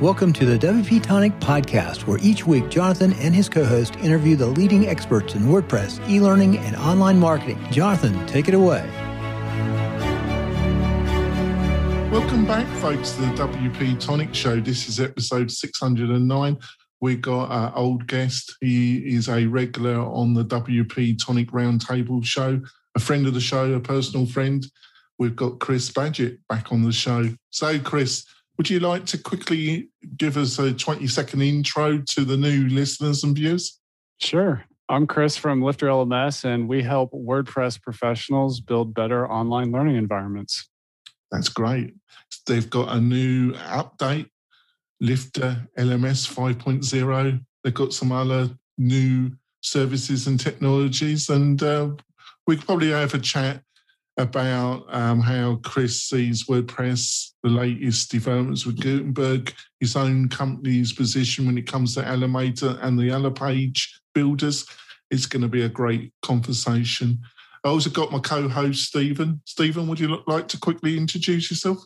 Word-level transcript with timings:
Welcome 0.00 0.34
to 0.34 0.44
the 0.44 0.58
WP 0.58 1.02
Tonic 1.02 1.32
podcast, 1.40 2.06
where 2.06 2.18
each 2.20 2.46
week 2.46 2.68
Jonathan 2.68 3.14
and 3.14 3.34
his 3.34 3.48
co 3.48 3.64
host 3.64 3.96
interview 3.96 4.36
the 4.36 4.46
leading 4.46 4.86
experts 4.88 5.34
in 5.34 5.44
WordPress, 5.44 6.06
e 6.06 6.20
learning, 6.20 6.58
and 6.58 6.76
online 6.76 7.18
marketing. 7.18 7.58
Jonathan, 7.70 8.26
take 8.26 8.46
it 8.46 8.52
away. 8.52 8.86
Welcome 12.12 12.44
back, 12.44 12.66
folks, 12.76 13.12
to 13.12 13.22
the 13.22 13.28
WP 13.28 13.98
Tonic 13.98 14.34
Show. 14.34 14.60
This 14.60 14.86
is 14.86 15.00
episode 15.00 15.50
609. 15.50 16.58
We 17.00 17.16
got 17.16 17.50
our 17.50 17.74
old 17.74 18.06
guest. 18.06 18.54
He 18.60 18.98
is 18.98 19.30
a 19.30 19.46
regular 19.46 19.98
on 19.98 20.34
the 20.34 20.44
WP 20.44 21.24
Tonic 21.24 21.52
Roundtable 21.52 22.22
show, 22.22 22.60
a 22.94 23.00
friend 23.00 23.26
of 23.26 23.32
the 23.32 23.40
show, 23.40 23.72
a 23.72 23.80
personal 23.80 24.26
friend. 24.26 24.66
We've 25.18 25.34
got 25.34 25.58
Chris 25.58 25.90
Badgett 25.90 26.36
back 26.50 26.70
on 26.70 26.82
the 26.82 26.92
show. 26.92 27.30
So, 27.48 27.78
Chris, 27.78 28.26
would 28.56 28.70
you 28.70 28.80
like 28.80 29.04
to 29.06 29.18
quickly 29.18 29.90
give 30.16 30.36
us 30.36 30.58
a 30.58 30.72
20 30.72 31.06
second 31.06 31.42
intro 31.42 31.98
to 31.98 32.24
the 32.24 32.36
new 32.36 32.68
listeners 32.68 33.22
and 33.22 33.36
viewers? 33.36 33.80
Sure. 34.20 34.64
I'm 34.88 35.06
Chris 35.06 35.36
from 35.36 35.62
Lifter 35.62 35.86
LMS, 35.86 36.44
and 36.44 36.68
we 36.68 36.82
help 36.82 37.12
WordPress 37.12 37.82
professionals 37.82 38.60
build 38.60 38.94
better 38.94 39.28
online 39.28 39.72
learning 39.72 39.96
environments. 39.96 40.68
That's 41.32 41.48
great. 41.48 41.94
They've 42.46 42.70
got 42.70 42.94
a 42.94 43.00
new 43.00 43.52
update, 43.54 44.28
Lifter 45.00 45.66
LMS 45.76 46.32
5.0. 46.32 47.44
They've 47.64 47.74
got 47.74 47.92
some 47.92 48.12
other 48.12 48.50
new 48.78 49.32
services 49.60 50.28
and 50.28 50.38
technologies, 50.38 51.28
and 51.28 51.60
uh, 51.62 51.90
we 52.46 52.56
could 52.56 52.66
probably 52.66 52.90
have 52.92 53.12
a 53.12 53.18
chat 53.18 53.62
about 54.16 54.86
um, 54.88 55.20
how 55.20 55.56
Chris 55.62 56.02
sees 56.02 56.44
WordPress, 56.44 57.32
the 57.42 57.50
latest 57.50 58.10
developments 58.10 58.64
with 58.64 58.80
Gutenberg, 58.80 59.52
his 59.80 59.94
own 59.94 60.28
company's 60.28 60.92
position 60.92 61.46
when 61.46 61.58
it 61.58 61.66
comes 61.66 61.94
to 61.94 62.02
Elementor 62.02 62.82
and 62.82 62.98
the 62.98 63.10
other 63.10 63.30
page 63.30 64.00
builders. 64.14 64.66
It's 65.10 65.26
going 65.26 65.42
to 65.42 65.48
be 65.48 65.62
a 65.62 65.68
great 65.68 66.12
conversation. 66.22 67.20
I 67.64 67.68
also 67.68 67.90
got 67.90 68.12
my 68.12 68.20
co-host 68.20 68.84
Stephen. 68.84 69.42
Stephen, 69.44 69.86
would 69.88 70.00
you 70.00 70.22
like 70.26 70.48
to 70.48 70.58
quickly 70.58 70.96
introduce 70.96 71.50
yourself? 71.50 71.78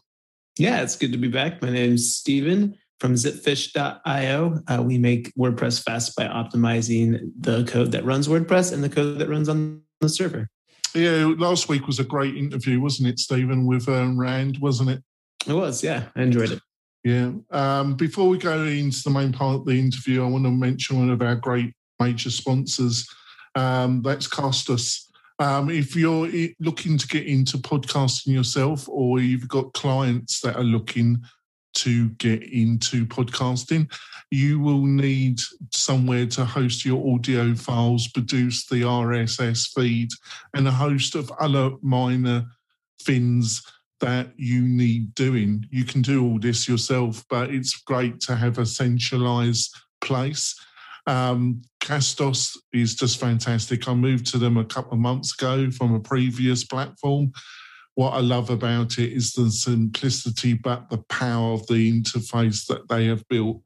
Yeah, 0.58 0.83
it's 0.83 0.97
good 0.97 1.12
to 1.12 1.19
be 1.19 1.28
back. 1.28 1.62
My 1.62 1.70
name 1.70 1.95
is 1.95 2.14
Stephen 2.14 2.77
from 3.01 3.14
zipfish.io. 3.14 4.61
Uh, 4.69 4.83
we 4.83 4.98
make 4.98 5.34
WordPress 5.34 5.83
fast 5.83 6.14
by 6.17 6.25
optimizing 6.25 7.33
the 7.39 7.64
code 7.64 7.92
that 7.92 8.05
runs 8.05 8.28
WordPress 8.28 8.73
and 8.73 8.84
the 8.84 8.89
code 8.89 9.19
that 9.19 9.28
runs 9.28 9.48
on 9.48 9.83
the 10.01 10.08
server. 10.08 10.48
Yeah, 10.94 11.33
last 11.38 11.69
week 11.69 11.86
was 11.86 11.98
a 11.98 12.05
great 12.05 12.36
interview, 12.36 12.80
wasn't 12.80 13.08
it, 13.08 13.19
Stephen, 13.19 13.66
with 13.66 13.88
um, 13.88 14.19
Rand, 14.19 14.58
wasn't 14.58 14.91
it? 14.91 15.02
It 15.46 15.52
was, 15.52 15.83
yeah. 15.83 16.05
I 16.16 16.22
enjoyed 16.22 16.50
it. 16.50 16.60
Yeah. 17.05 17.33
Um, 17.50 17.94
before 17.94 18.28
we 18.28 18.38
go 18.38 18.64
into 18.64 19.02
the 19.05 19.11
main 19.11 19.33
part 19.33 19.56
of 19.56 19.64
the 19.64 19.78
interview, 19.78 20.24
I 20.24 20.28
want 20.28 20.44
to 20.44 20.50
mention 20.50 20.98
one 20.98 21.11
of 21.11 21.22
our 21.22 21.36
great 21.36 21.72
major 21.98 22.30
sponsors. 22.30 23.08
Um, 23.55 24.02
that's 24.02 24.28
Castos. 24.28 25.06
Um, 25.38 25.70
if 25.70 25.96
you're 25.96 26.28
looking 26.61 26.98
to 26.98 27.08
get 27.08 27.27
into 27.27 27.56
podcasting 27.56 28.34
yourself, 28.34 28.86
or 28.88 29.20
you've 29.20 29.48
got 29.48 29.72
clients 29.72 30.41
that 30.41 30.56
are 30.56 30.62
looking 30.62 31.22
to 31.83 32.11
get 32.11 32.42
into 32.42 33.06
podcasting, 33.06 33.91
you 34.31 34.61
will 34.61 34.84
need 34.84 35.41
somewhere 35.73 36.27
to 36.27 36.45
host 36.45 36.84
your 36.84 37.14
audio 37.14 37.55
files, 37.55 38.09
produce 38.09 38.67
the 38.67 38.83
RSS 38.83 39.69
feed, 39.75 40.11
and 40.55 40.67
a 40.69 40.73
host 40.73 41.14
of 41.14 41.31
other 41.41 41.73
minor 41.83 42.47
things 43.03 43.62
that 44.01 44.33
you 44.36 44.62
need 44.62 45.14
doing. 45.14 45.67
You 45.70 45.84
can 45.84 46.03
do 46.03 46.25
all 46.25 46.39
this 46.39 46.69
yourself, 46.69 47.25
but 47.28 47.51
it's 47.51 47.77
great 47.77 48.20
to 48.20 48.36
have 48.36 48.58
a 48.58 48.67
centralized 48.67 49.75
place. 50.01 50.55
Um, 51.06 51.62
Castos 51.81 52.56
is 52.73 52.95
just 52.95 53.19
fantastic. 53.19 53.89
I 53.89 53.95
moved 53.95 54.27
to 54.27 54.39
them 54.39 54.56
a 54.56 54.64
couple 54.64 54.92
of 54.92 55.01
months 55.01 55.35
ago 55.35 55.70
from 55.70 55.95
a 55.95 56.01
previous 56.01 56.64
platform 56.64 57.33
what 58.00 58.14
I 58.14 58.20
love 58.20 58.48
about 58.48 58.96
it 58.96 59.12
is 59.12 59.34
the 59.34 59.50
simplicity, 59.50 60.55
but 60.55 60.88
the 60.88 61.05
power 61.11 61.52
of 61.52 61.66
the 61.66 61.92
interface 61.92 62.66
that 62.66 62.88
they 62.88 63.05
have 63.05 63.28
built. 63.28 63.61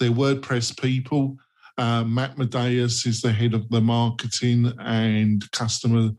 They're 0.00 0.10
WordPress 0.10 0.76
people. 0.76 1.36
Uh, 1.78 2.02
Matt 2.02 2.34
Medeiros 2.34 3.06
is 3.06 3.20
the 3.20 3.30
head 3.30 3.54
of 3.54 3.68
the 3.68 3.80
marketing 3.80 4.72
and 4.80 5.48
customer 5.52 6.10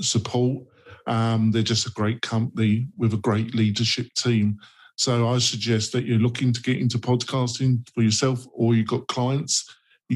support. 0.00 0.64
Um, 1.06 1.50
they're 1.50 1.62
just 1.62 1.86
a 1.86 1.90
great 1.90 2.22
company 2.22 2.88
with 2.96 3.12
a 3.12 3.18
great 3.18 3.54
leadership 3.54 4.06
team. 4.14 4.56
So 4.96 5.28
I 5.28 5.36
suggest 5.36 5.92
that 5.92 6.06
you're 6.06 6.18
looking 6.18 6.50
to 6.54 6.62
get 6.62 6.78
into 6.78 6.96
podcasting 6.96 7.86
for 7.90 8.00
yourself 8.00 8.46
or 8.54 8.74
you've 8.74 8.88
got 8.88 9.06
clients 9.08 9.68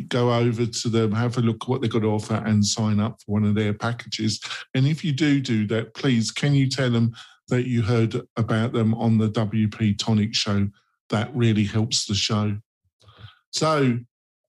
go 0.03 0.33
over 0.33 0.67
to 0.67 0.89
them, 0.89 1.13
have 1.13 1.39
a 1.39 1.41
look 1.41 1.63
at 1.63 1.69
what 1.69 1.81
they've 1.81 1.91
got 1.91 2.01
to 2.01 2.13
offer, 2.13 2.43
and 2.45 2.65
sign 2.65 3.01
up 3.01 3.21
for 3.21 3.33
one 3.33 3.45
of 3.45 3.55
their 3.55 3.75
packages. 3.75 4.41
And 4.75 4.87
if 4.87 5.05
you 5.05 5.13
do 5.13 5.41
do 5.41 5.67
that, 5.69 5.95
please 5.95 6.31
can 6.31 6.55
you 6.55 6.69
tell 6.69 6.91
them 6.91 7.15
that 7.49 7.67
you 7.67 7.83
heard 7.83 8.21
about 8.37 8.73
them 8.73 8.95
on 8.95 9.19
the 9.19 9.29
WP 9.29 9.99
Tonic 9.99 10.35
show? 10.35 10.69
That 11.11 11.35
really 11.35 11.65
helps 11.65 12.07
the 12.07 12.15
show. 12.15 12.59
So 13.51 13.99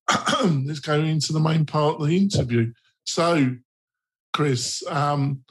let's 0.43 0.79
go 0.79 0.99
into 0.99 1.33
the 1.33 1.39
main 1.39 1.65
part 1.65 1.99
of 1.99 2.07
the 2.07 2.17
interview. 2.17 2.73
So, 3.03 3.55
Chris, 4.33 4.83
um, 4.87 5.43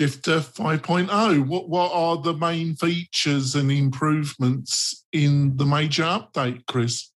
Lifter 0.00 0.40
5.0, 0.40 1.46
what, 1.46 1.68
what 1.68 1.92
are 1.92 2.16
the 2.16 2.34
main 2.34 2.74
features 2.74 3.54
and 3.54 3.70
improvements 3.70 5.04
in 5.12 5.56
the 5.56 5.66
major 5.66 6.02
update, 6.02 6.66
Chris? 6.66 7.11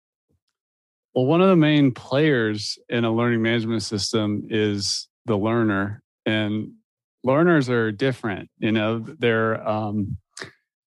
Well, 1.15 1.25
one 1.25 1.41
of 1.41 1.49
the 1.49 1.55
main 1.55 1.91
players 1.91 2.79
in 2.89 3.05
a 3.05 3.11
learning 3.11 3.41
management 3.41 3.83
system 3.83 4.47
is 4.49 5.07
the 5.25 5.37
learner, 5.37 6.01
and 6.25 6.71
learners 7.23 7.69
are 7.69 7.91
different. 7.91 8.49
You 8.57 8.71
know, 8.71 8.99
they're 8.99 9.67
um, 9.67 10.17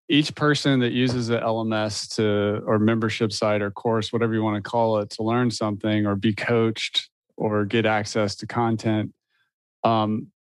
each 0.09 0.35
person 0.35 0.81
that 0.81 0.93
uses 0.93 1.29
an 1.31 1.41
LMS 1.41 2.17
to 2.17 2.63
or 2.67 2.81
membership 2.81 3.33
site 3.33 3.63
or 3.63 3.71
course, 3.71 4.13
whatever 4.13 4.35
you 4.35 4.43
want 4.43 4.63
to 4.63 4.69
call 4.69 4.99
it, 4.99 5.11
to 5.11 5.23
learn 5.23 5.51
something 5.51 6.07
or 6.07 6.17
be 6.17 6.35
coached 6.35 7.09
or 7.37 7.65
get 7.65 7.87
access 7.87 8.35
to 8.37 8.47
content. 8.47 9.13
Um, 9.85 10.33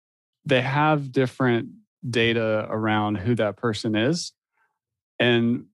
they 0.44 0.62
have 0.62 1.12
different 1.12 1.68
data 2.08 2.66
around 2.70 3.16
who 3.18 3.36
that 3.36 3.56
person 3.56 3.94
is, 3.94 4.32
and 5.20 5.66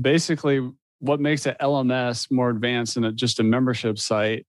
basically 0.00 0.66
what 1.00 1.20
makes 1.20 1.46
an 1.46 1.56
LMS 1.60 2.30
more 2.30 2.50
advanced 2.50 2.94
than 2.94 3.16
just 3.16 3.40
a 3.40 3.42
membership 3.42 3.98
site 3.98 4.46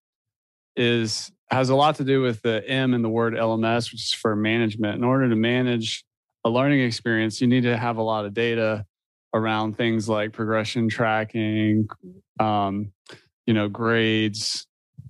is 0.75 1.31
has 1.49 1.69
a 1.69 1.75
lot 1.75 1.95
to 1.95 2.03
do 2.03 2.21
with 2.21 2.41
the 2.41 2.67
M 2.69 2.93
in 2.93 3.01
the 3.01 3.09
word 3.09 3.33
LMS, 3.33 3.91
which 3.91 4.03
is 4.03 4.13
for 4.13 4.35
management. 4.35 4.95
In 4.95 5.03
order 5.03 5.29
to 5.29 5.35
manage 5.35 6.05
a 6.45 6.49
learning 6.49 6.81
experience, 6.81 7.41
you 7.41 7.47
need 7.47 7.63
to 7.63 7.75
have 7.75 7.97
a 7.97 8.01
lot 8.01 8.25
of 8.25 8.33
data 8.33 8.85
around 9.33 9.75
things 9.75 10.07
like 10.07 10.33
progression 10.33 10.89
tracking, 10.89 11.87
um, 12.39 12.91
you 13.45 13.53
know, 13.53 13.67
grades, 13.67 14.65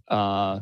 uh, 0.07 0.59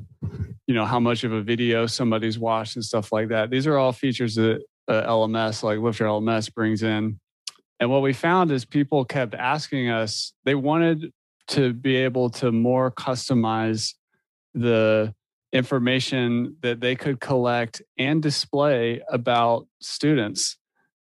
you 0.68 0.74
know, 0.74 0.86
how 0.86 1.00
much 1.00 1.24
of 1.24 1.32
a 1.32 1.42
video 1.42 1.86
somebody's 1.88 2.38
watched 2.38 2.76
and 2.76 2.86
stuff 2.86 3.12
like 3.12 3.30
that. 3.30 3.50
These 3.50 3.68
are 3.68 3.78
all 3.78 3.92
features 3.92 4.36
that 4.36 4.62
uh, 4.88 5.04
LMS, 5.08 5.64
like 5.64 5.80
Lifter 5.80 6.06
LMS, 6.06 6.54
brings 6.54 6.84
in 6.84 7.20
and 7.80 7.90
what 7.90 8.02
we 8.02 8.14
found 8.14 8.52
is 8.52 8.66
people 8.66 9.06
kept 9.06 9.34
asking 9.34 9.90
us, 9.90 10.34
they 10.44 10.56
wanted 10.56 11.14
to 11.50 11.74
be 11.74 11.96
able 11.96 12.30
to 12.30 12.52
more 12.52 12.92
customize 12.92 13.94
the 14.54 15.14
information 15.52 16.58
that 16.62 16.80
they 16.80 16.96
could 16.96 17.20
collect 17.20 17.82
and 17.98 18.22
display 18.22 19.02
about 19.10 19.68
students. 19.82 20.58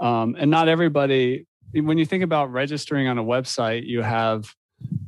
Um, 0.01 0.37
and 0.39 0.51
not 0.51 0.69
everybody, 0.69 1.47
when 1.73 1.99
you 1.99 2.07
think 2.07 2.23
about 2.23 2.53
registering 2.53 3.09
on 3.09 3.19
a 3.19 3.25
website, 3.25 3.85
you 3.87 4.03
have, 4.03 4.55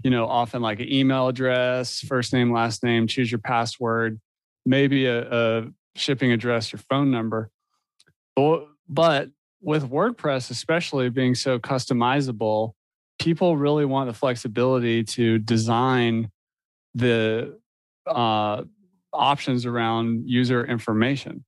you 0.02 0.10
know, 0.10 0.26
often 0.26 0.62
like 0.62 0.80
an 0.80 0.92
email 0.92 1.28
address, 1.28 2.00
first 2.00 2.32
name, 2.32 2.52
last 2.52 2.82
name, 2.82 3.06
choose 3.06 3.30
your 3.30 3.38
password, 3.38 4.20
maybe 4.66 5.06
a, 5.06 5.30
a 5.30 5.66
shipping 5.94 6.32
address, 6.32 6.72
your 6.72 6.80
phone 6.90 7.10
number. 7.10 7.50
But, 8.34 8.66
but 8.88 9.30
with 9.60 9.88
WordPress, 9.90 10.50
especially 10.50 11.10
being 11.10 11.34
so 11.34 11.58
customizable, 11.58 12.72
people 13.18 13.56
really 13.56 13.84
want 13.84 14.08
the 14.08 14.14
flexibility 14.14 15.04
to 15.04 15.38
design 15.38 16.30
the 16.94 17.58
uh, 18.06 18.62
options 19.12 19.66
around 19.66 20.28
user 20.28 20.64
information. 20.64 21.44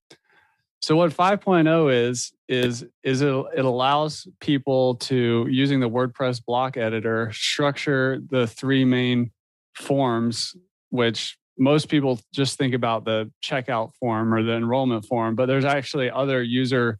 So 0.83 0.97
what 0.97 1.13
5.0 1.13 2.09
is 2.09 2.33
is 2.49 2.85
is 3.05 3.23
it, 3.23 3.33
it 3.57 3.65
allows 3.65 4.27
people 4.41 4.97
to 4.97 5.47
using 5.49 5.79
the 5.79 5.89
WordPress 5.89 6.45
block 6.45 6.77
editor 6.77 7.31
structure 7.33 8.21
the 8.31 8.47
three 8.49 8.85
main 8.85 9.31
forms 9.75 10.55
which 10.91 11.39
most 11.57 11.89
people 11.89 12.21
just 12.35 12.59
think 12.59 12.75
about 12.75 13.05
the 13.05 13.31
checkout 13.43 13.95
form 13.95 14.35
or 14.35 14.43
the 14.43 14.53
enrollment 14.53 15.05
form 15.07 15.37
but 15.37 15.47
there's 15.47 15.65
actually 15.65 16.11
other 16.11 16.43
user 16.43 16.99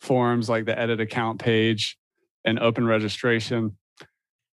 forms 0.00 0.48
like 0.48 0.64
the 0.64 0.78
edit 0.78 1.00
account 1.00 1.40
page 1.40 1.96
and 2.44 2.58
open 2.58 2.86
registration. 2.86 3.76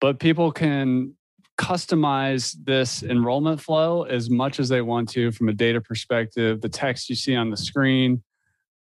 but 0.00 0.18
people 0.18 0.50
can 0.50 1.14
customize 1.58 2.56
this 2.64 3.02
enrollment 3.02 3.60
flow 3.60 4.02
as 4.02 4.28
much 4.30 4.58
as 4.58 4.68
they 4.68 4.80
want 4.80 5.08
to 5.10 5.30
from 5.30 5.48
a 5.48 5.52
data 5.52 5.80
perspective. 5.80 6.60
The 6.60 6.68
text 6.68 7.08
you 7.08 7.14
see 7.14 7.36
on 7.36 7.50
the 7.50 7.56
screen, 7.56 8.22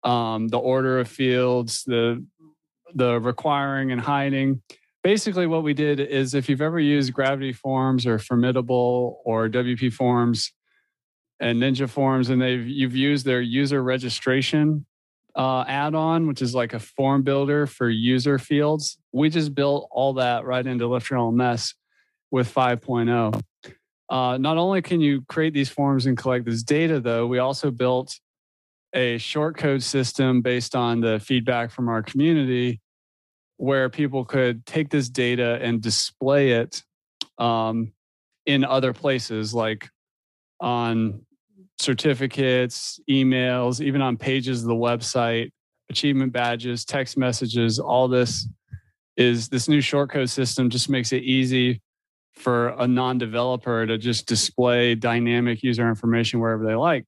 um, 0.04 0.48
the 0.48 0.58
order 0.58 1.00
of 1.00 1.08
fields, 1.08 1.82
the 1.84 2.24
the 2.94 3.20
requiring 3.20 3.90
and 3.92 4.00
hiding. 4.00 4.62
Basically, 5.02 5.46
what 5.46 5.62
we 5.62 5.74
did 5.74 6.00
is 6.00 6.34
if 6.34 6.48
you've 6.48 6.62
ever 6.62 6.80
used 6.80 7.12
Gravity 7.12 7.52
Forms 7.52 8.06
or 8.06 8.18
Formidable 8.18 9.20
or 9.24 9.48
WP 9.48 9.92
Forms 9.92 10.52
and 11.40 11.60
Ninja 11.60 11.88
Forms, 11.88 12.30
and 12.30 12.40
they've 12.40 12.66
you've 12.66 12.96
used 12.96 13.26
their 13.26 13.40
user 13.40 13.82
registration 13.82 14.86
uh, 15.34 15.64
add-on, 15.66 16.26
which 16.26 16.42
is 16.42 16.54
like 16.54 16.72
a 16.74 16.80
form 16.80 17.22
builder 17.22 17.66
for 17.66 17.88
user 17.88 18.38
fields. 18.38 18.98
We 19.12 19.30
just 19.30 19.54
built 19.54 19.88
all 19.90 20.14
that 20.14 20.44
right 20.44 20.66
into 20.66 20.86
Lifter 20.86 21.14
LMS 21.14 21.74
with 22.30 22.52
5.0. 22.52 23.40
Uh, 24.10 24.38
not 24.38 24.56
only 24.56 24.82
can 24.82 25.00
you 25.00 25.22
create 25.28 25.52
these 25.52 25.68
forms 25.68 26.06
and 26.06 26.16
collect 26.16 26.46
this 26.46 26.62
data, 26.62 27.00
though, 27.00 27.26
we 27.26 27.38
also 27.38 27.70
built 27.70 28.18
a 28.94 29.18
short 29.18 29.56
code 29.56 29.82
system 29.82 30.40
based 30.40 30.74
on 30.74 31.00
the 31.00 31.20
feedback 31.20 31.70
from 31.70 31.88
our 31.88 32.02
community 32.02 32.80
where 33.58 33.90
people 33.90 34.24
could 34.24 34.64
take 34.64 34.88
this 34.88 35.08
data 35.08 35.58
and 35.60 35.82
display 35.82 36.52
it 36.52 36.82
um, 37.38 37.92
in 38.46 38.64
other 38.64 38.92
places 38.92 39.52
like 39.52 39.90
on 40.60 41.20
certificates, 41.80 43.00
emails, 43.08 43.80
even 43.80 44.02
on 44.02 44.16
pages 44.16 44.62
of 44.62 44.68
the 44.68 44.74
website, 44.74 45.50
achievement 45.90 46.32
badges, 46.32 46.84
text 46.84 47.16
messages, 47.16 47.78
all 47.78 48.08
this 48.08 48.48
is 49.16 49.48
this 49.48 49.68
new 49.68 49.80
shortcode 49.80 50.30
system 50.30 50.70
just 50.70 50.88
makes 50.88 51.12
it 51.12 51.22
easy 51.22 51.80
for 52.34 52.68
a 52.78 52.86
non-developer 52.86 53.84
to 53.86 53.98
just 53.98 54.26
display 54.26 54.94
dynamic 54.94 55.62
user 55.62 55.88
information 55.88 56.38
wherever 56.38 56.64
they 56.64 56.76
like. 56.76 57.04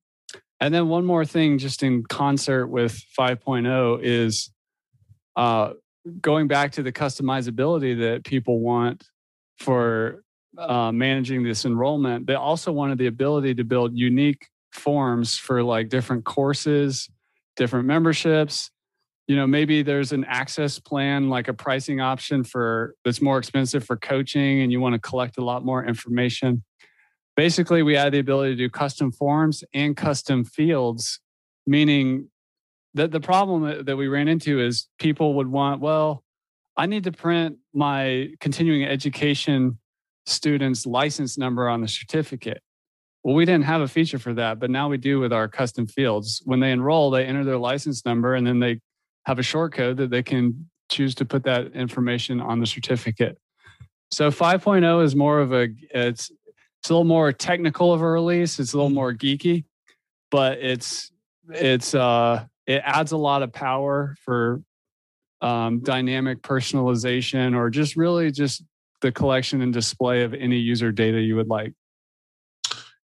And 0.61 0.75
then 0.75 0.89
one 0.89 1.05
more 1.05 1.25
thing, 1.25 1.57
just 1.57 1.83
in 1.83 2.03
concert 2.03 2.67
with 2.67 3.01
5.0, 3.19 4.01
is 4.03 4.51
uh, 5.37 5.75
going 6.21 6.49
back 6.49 6.73
to 6.73 6.83
the 6.83 6.93
customizability 6.93 7.99
that 8.01 8.25
people 8.25 8.61
want 8.61 9.05
for 9.59 10.23
uh, 10.59 10.91
managing 10.91 11.45
this 11.45 11.65
enrollment. 11.65 12.27
They 12.27 12.35
also 12.35 12.73
wanted 12.73 12.99
the 12.99 13.07
ability 13.07 13.55
to 13.55 13.65
build 13.65 13.97
unique 13.97 14.49
forms 14.73 15.37
for 15.37 15.63
like 15.63 15.89
different 15.89 16.25
courses, 16.25 17.09
different 17.57 17.87
memberships. 17.87 18.71
You 19.27 19.37
know, 19.37 19.47
maybe 19.47 19.83
there's 19.83 20.13
an 20.13 20.25
access 20.25 20.79
plan, 20.79 21.29
like 21.29 21.49
a 21.49 21.55
pricing 21.55 22.01
option 22.01 22.43
for 22.43 22.95
that's 23.05 23.23
more 23.23 23.39
expensive 23.39 23.85
for 23.85 23.97
coaching, 23.97 24.61
and 24.61 24.73
you 24.73 24.81
want 24.81 24.95
to 24.95 24.99
collect 25.01 25.39
a 25.39 25.45
lot 25.45 25.65
more 25.65 25.85
information. 25.85 26.65
Basically, 27.37 27.83
we 27.83 27.95
had 27.95 28.13
the 28.13 28.19
ability 28.19 28.53
to 28.53 28.57
do 28.57 28.69
custom 28.69 29.13
forms 29.13 29.63
and 29.73 29.97
custom 29.97 30.45
fields, 30.45 31.21
meaning 31.67 32.29
that 32.95 33.13
the 33.13 33.21
problem 33.21 33.85
that 33.85 33.97
we 33.97 34.09
ran 34.09 34.27
into 34.27 34.61
is 34.61 34.89
people 34.99 35.35
would 35.35 35.47
want, 35.47 35.81
well, 35.81 36.25
I 36.77 36.87
need 36.87 37.05
to 37.05 37.13
print 37.13 37.59
my 37.73 38.31
continuing 38.41 38.85
education 38.85 39.79
student's 40.27 40.87
license 40.87 41.39
number 41.39 41.69
on 41.69 41.83
the 41.83 41.89
certificate. 41.89 42.63
Well, 43.23 43.35
we 43.35 43.45
didn't 43.45 43.65
have 43.65 43.83
a 43.83 43.89
feature 43.89 44.19
for 44.19 44.33
that, 44.35 44.59
but 44.59 44.71
now 44.71 44.89
we 44.89 44.97
do 44.97 45.21
with 45.21 45.33
our 45.33 45.47
custom 45.47 45.87
fields. 45.87 46.41
When 46.45 46.61
they 46.61 46.73
enroll, 46.73 47.11
they 47.11 47.25
enter 47.25 47.45
their 47.45 47.59
license 47.59 48.05
number 48.07 48.35
and 48.35 48.47
then 48.47 48.61
they 48.61 48.81
have 49.27 49.39
a 49.39 49.43
short 49.43 49.75
code 49.75 49.99
that 49.99 50.11
they 50.11 50.23
can 50.23 50.71
choose 50.89 51.15
to 51.17 51.25
put 51.25 51.45
that 51.45 51.73
information 51.73 52.41
on 52.41 52.61
the 52.61 52.67
certificate. 52.67 53.39
So 54.11 54.31
5.0 54.31 55.05
is 55.05 55.15
more 55.15 55.41
of 55.41 55.53
a 55.53 55.69
it's 55.91 56.31
it's 56.81 56.89
a 56.89 56.95
little 56.95 57.05
more 57.05 57.31
technical 57.31 57.93
of 57.93 58.01
a 58.01 58.09
release. 58.09 58.59
It's 58.59 58.73
a 58.73 58.77
little 58.77 58.91
more 58.91 59.13
geeky, 59.13 59.65
but 60.31 60.59
it's 60.59 61.13
it's 61.51 61.95
uh 61.95 62.45
it 62.67 62.83
adds 62.85 63.13
a 63.13 63.17
lot 63.17 63.43
of 63.43 63.53
power 63.53 64.17
for 64.25 64.63
um, 65.43 65.81
dynamic 65.81 66.43
personalization 66.43 67.57
or 67.57 67.71
just 67.71 67.97
really 67.97 68.31
just 68.31 68.63
the 69.01 69.13
collection 69.13 69.63
and 69.63 69.73
display 69.73 70.23
of 70.23 70.35
any 70.35 70.57
user 70.57 70.93
data 70.93 71.21
you 71.21 71.37
would 71.37 71.49
like. 71.49 71.73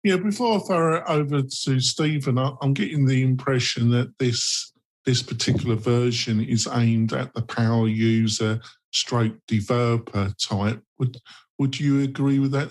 Yeah, 0.07 0.19
before 0.19 0.55
I 0.55 0.59
throw 0.61 0.95
it 0.99 1.03
over 1.09 1.43
to 1.43 1.81
Stephen, 1.81 2.39
I'm 2.39 2.75
getting 2.75 3.07
the 3.07 3.25
impression 3.25 3.91
that 3.91 4.17
this 4.21 4.73
this 5.05 5.21
particular 5.21 5.75
version 5.75 6.41
is 6.41 6.69
aimed 6.73 7.13
at 7.13 7.35
the 7.35 7.43
power 7.43 7.89
user 7.89 8.61
stroke 8.93 9.35
developer 9.49 10.33
type. 10.41 10.81
Would 11.01 11.17
would 11.59 11.81
you 11.81 12.03
agree 12.03 12.39
with 12.39 12.53
that? 12.53 12.69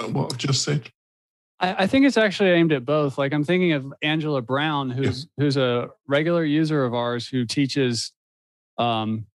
Uh, 0.00 0.06
what 0.06 0.32
I've 0.32 0.38
just 0.38 0.62
said? 0.62 0.90
I, 1.60 1.82
I, 1.82 1.86
think 1.86 2.06
it's 2.06 2.16
actually 2.16 2.48
aimed 2.48 2.72
at 2.72 2.86
both. 2.86 3.18
Like 3.18 3.34
I'm 3.34 3.44
thinking 3.44 3.72
of 3.72 3.92
Angela 4.00 4.40
Brown, 4.40 4.88
who's 4.88 5.26
yeah. 5.36 5.44
who's 5.44 5.58
a 5.58 5.90
regular 6.08 6.42
user 6.42 6.86
of 6.86 6.94
ours 6.94 7.28
who 7.28 7.44
teaches 7.44 8.12
um, 8.78 9.26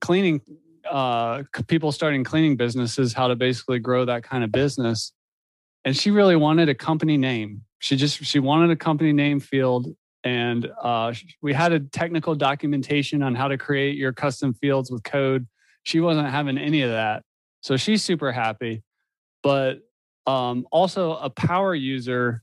cleaning 0.00 0.40
uh, 0.88 1.42
people 1.66 1.90
starting 1.90 2.22
cleaning 2.22 2.54
businesses 2.54 3.12
how 3.12 3.26
to 3.26 3.34
basically 3.34 3.80
grow 3.80 4.04
that 4.04 4.22
kind 4.22 4.44
of 4.44 4.52
business 4.52 5.12
and 5.84 5.96
she 5.96 6.10
really 6.10 6.36
wanted 6.36 6.68
a 6.68 6.74
company 6.74 7.16
name. 7.16 7.62
She 7.78 7.96
just 7.96 8.24
she 8.24 8.38
wanted 8.38 8.70
a 8.70 8.76
company 8.76 9.12
name 9.12 9.40
field, 9.40 9.88
and 10.24 10.70
uh, 10.82 11.14
we 11.40 11.52
had 11.52 11.72
a 11.72 11.80
technical 11.80 12.34
documentation 12.34 13.22
on 13.22 13.34
how 13.34 13.48
to 13.48 13.56
create 13.56 13.96
your 13.96 14.12
custom 14.12 14.52
fields 14.54 14.90
with 14.90 15.02
code. 15.02 15.46
She 15.82 16.00
wasn't 16.00 16.28
having 16.28 16.58
any 16.58 16.82
of 16.82 16.90
that, 16.90 17.22
so 17.62 17.76
she's 17.76 18.04
super 18.04 18.32
happy. 18.32 18.82
But 19.42 19.78
um, 20.26 20.66
also, 20.70 21.16
a 21.16 21.30
power 21.30 21.74
user 21.74 22.42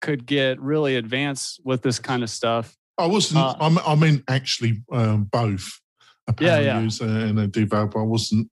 could 0.00 0.26
get 0.26 0.60
really 0.60 0.96
advanced 0.96 1.60
with 1.64 1.82
this 1.82 1.98
kind 2.00 2.24
of 2.24 2.30
stuff. 2.30 2.76
I 2.98 3.06
wasn't. 3.06 3.40
Uh, 3.40 3.54
I'm, 3.60 3.78
I 3.78 3.94
mean, 3.94 4.24
actually, 4.28 4.82
um, 4.90 5.24
both 5.24 5.80
a 6.26 6.32
power 6.32 6.48
yeah, 6.48 6.58
yeah. 6.58 6.80
user 6.80 7.04
and 7.04 7.38
a 7.38 7.46
developer. 7.46 8.00
I 8.00 8.04
wasn't. 8.04 8.50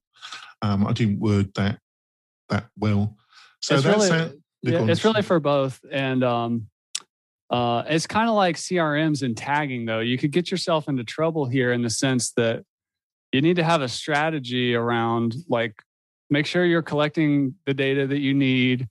Um, 0.61 0.87
I 0.87 0.93
didn't 0.93 1.19
word 1.19 1.53
that 1.55 1.79
that 2.49 2.67
well. 2.77 3.17
So 3.61 3.75
it's 3.75 3.83
that's 3.83 4.09
really, 4.09 4.31
yeah, 4.63 4.85
it's 4.85 5.03
really 5.03 5.21
for 5.21 5.39
both. 5.39 5.79
And 5.91 6.23
um, 6.23 6.67
uh, 7.49 7.83
it's 7.87 8.07
kind 8.07 8.29
of 8.29 8.35
like 8.35 8.55
CRMs 8.55 9.23
and 9.23 9.37
tagging, 9.37 9.85
though. 9.85 9.99
You 9.99 10.17
could 10.17 10.31
get 10.31 10.51
yourself 10.51 10.87
into 10.87 11.03
trouble 11.03 11.45
here 11.45 11.71
in 11.71 11.81
the 11.81 11.89
sense 11.89 12.31
that 12.33 12.63
you 13.31 13.41
need 13.41 13.57
to 13.57 13.63
have 13.63 13.81
a 13.81 13.87
strategy 13.87 14.75
around 14.75 15.35
like 15.47 15.81
make 16.29 16.45
sure 16.45 16.65
you're 16.65 16.81
collecting 16.81 17.55
the 17.65 17.73
data 17.73 18.07
that 18.07 18.19
you 18.19 18.33
need. 18.33 18.87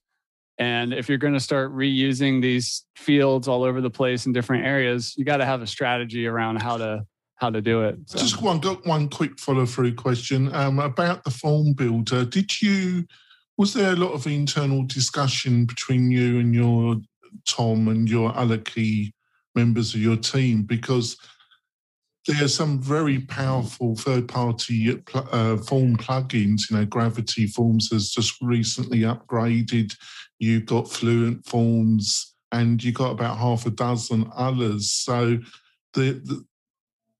And 0.59 0.93
if 0.93 1.09
you're 1.09 1.19
going 1.19 1.35
to 1.35 1.41
start 1.41 1.75
reusing 1.75 2.43
these 2.43 2.85
fields 2.95 3.49
all 3.49 3.65
over 3.65 3.81
the 3.81 3.91
place 3.91 4.27
in 4.27 4.33
different 4.33 4.67
areas, 4.67 5.15
you 5.17 5.25
got 5.25 5.39
to 5.39 5.47
have 5.47 5.63
a 5.63 5.67
strategy 5.67 6.27
around 6.27 6.63
how 6.63 6.77
to 6.77 7.07
how 7.37 7.49
to 7.49 7.63
do 7.63 7.85
it. 7.85 7.99
So. 8.05 8.19
Just 8.19 8.43
one 8.43 8.61
got 8.61 8.87
one 8.87 9.09
quick 9.09 9.39
follow 9.39 9.65
through 9.65 9.95
question 9.95 10.55
um, 10.55 10.79
about 10.79 11.25
the 11.25 11.31
form 11.31 11.73
builder. 11.73 12.27
Did 12.27 12.61
you 12.61 13.07
was 13.61 13.75
there 13.75 13.93
a 13.93 13.97
lot 13.97 14.13
of 14.13 14.27
internal 14.27 14.83
discussion 14.85 15.67
between 15.67 16.11
you 16.11 16.39
and 16.39 16.55
your 16.55 16.97
Tom 17.47 17.89
and 17.89 18.09
your 18.09 18.35
other 18.35 18.57
key 18.57 19.13
members 19.55 19.93
of 19.93 20.01
your 20.01 20.17
team? 20.17 20.63
Because 20.63 21.19
there 22.27 22.43
are 22.43 22.49
some 22.49 22.81
very 22.81 23.19
powerful 23.19 23.95
third-party 23.97 25.03
uh, 25.13 25.59
form 25.59 25.95
plugins. 25.99 26.71
You 26.71 26.79
know, 26.79 26.87
Gravity 26.87 27.49
Forms 27.49 27.91
has 27.93 28.09
just 28.09 28.41
recently 28.41 29.01
upgraded. 29.01 29.95
You've 30.39 30.65
got 30.65 30.91
Fluent 30.91 31.45
Forms, 31.45 32.35
and 32.53 32.83
you 32.83 32.93
got 32.93 33.11
about 33.11 33.37
half 33.37 33.67
a 33.67 33.71
dozen 33.71 34.31
others. 34.35 34.91
So, 34.91 35.37
the, 35.93 36.23
the 36.25 36.43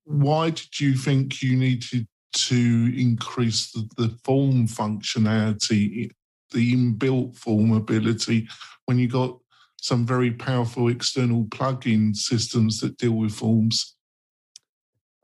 why 0.05 0.49
did 0.49 0.79
you 0.79 0.95
think 0.95 1.43
you 1.43 1.55
needed 1.55 2.07
to 2.33 2.93
increase 2.97 3.71
the, 3.73 3.87
the 3.97 4.17
form 4.23 4.65
functionality 4.65 6.09
the 6.51 6.73
inbuilt 6.73 7.37
form 7.37 7.71
ability 7.71 8.47
when 8.85 8.99
you 8.99 9.07
got 9.07 9.37
some 9.81 10.05
very 10.05 10.31
powerful 10.31 10.89
external 10.89 11.45
plug-in 11.51 12.13
systems 12.13 12.79
that 12.79 12.97
deal 12.97 13.13
with 13.13 13.33
forms? 13.33 13.95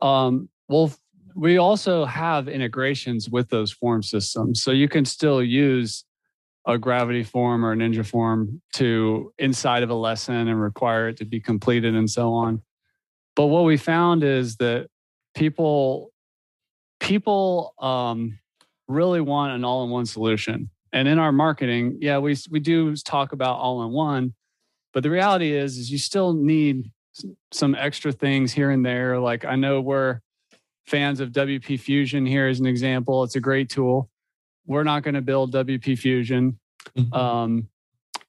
Um, 0.02 0.50
well, 0.68 0.92
we 1.36 1.58
also 1.58 2.06
have 2.06 2.48
integrations 2.48 3.30
with 3.30 3.50
those 3.50 3.72
form 3.72 4.02
systems, 4.02 4.64
so 4.64 4.72
you 4.72 4.90
can 4.90 5.06
still 5.06 5.44
use 5.44 6.04
a 6.66 6.78
gravity 6.78 7.24
form 7.24 7.64
or 7.64 7.72
a 7.72 7.76
ninja 7.76 8.06
form 8.06 8.62
to 8.74 9.32
inside 9.38 9.84
of 9.84 9.90
a 9.90 9.96
lesson 9.96 10.48
and 10.48 10.62
require 10.62 11.08
it 11.08 11.18
to 11.18 11.26
be 11.26 11.40
completed 11.40 11.96
and 11.96 12.10
so 12.10 12.34
on. 12.34 12.62
But 13.36 13.46
what 13.46 13.64
we 13.64 13.78
found 13.78 14.24
is 14.24 14.58
that 14.58 14.88
people 15.34 16.12
people 17.00 17.74
um, 17.80 18.40
really 18.88 19.22
want 19.22 19.54
an 19.54 19.64
all-in-one 19.64 20.08
solution 20.08 20.70
and 20.94 21.08
in 21.08 21.20
our 21.20 21.32
marketing, 21.32 21.98
yeah, 22.02 22.18
we 22.20 22.36
we 22.50 22.60
do 22.60 22.96
talk 22.96 23.34
about 23.34 23.58
all 23.60 23.84
in 23.84 23.92
one, 23.92 24.34
but 24.94 25.04
the 25.04 25.10
reality 25.10 25.52
is 25.54 25.78
is 25.78 25.92
you 25.92 25.98
still 25.98 26.34
need 26.34 26.92
some 27.52 27.76
extra 27.76 28.12
things 28.12 28.54
here 28.54 28.70
and 28.70 28.86
there. 28.86 29.20
Like 29.20 29.44
I 29.46 29.56
know 29.56 29.82
we're 29.82 30.20
fans 30.86 31.20
of 31.20 31.32
WP 31.32 31.80
Fusion 31.80 32.26
here 32.26 32.48
as 32.48 32.60
an 32.60 32.66
example. 32.66 33.24
It's 33.24 33.36
a 33.36 33.42
great 33.42 33.70
tool. 33.70 34.10
we're 34.66 34.84
not 34.84 35.02
going 35.02 35.16
to 35.16 35.22
build 35.22 35.54
WP 35.54 35.98
Fusion. 35.98 36.60
Mhm. 36.98 37.14
Um, 37.14 37.68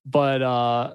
but 0.07 0.41
uh, 0.41 0.95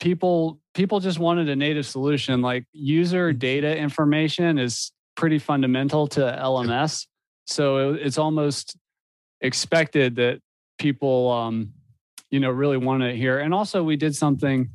people 0.00 0.60
people 0.74 1.00
just 1.00 1.18
wanted 1.18 1.48
a 1.48 1.56
native 1.56 1.86
solution. 1.86 2.40
Like 2.42 2.64
user 2.72 3.32
data 3.32 3.76
information 3.76 4.58
is 4.58 4.92
pretty 5.16 5.38
fundamental 5.38 6.06
to 6.08 6.20
LMS, 6.20 7.06
so 7.46 7.94
it, 7.94 8.02
it's 8.02 8.18
almost 8.18 8.76
expected 9.40 10.16
that 10.16 10.40
people, 10.78 11.30
um, 11.30 11.72
you 12.30 12.40
know, 12.40 12.50
really 12.50 12.76
want 12.76 13.02
it 13.02 13.16
here. 13.16 13.38
And 13.40 13.52
also, 13.52 13.82
we 13.82 13.96
did 13.96 14.14
something. 14.14 14.70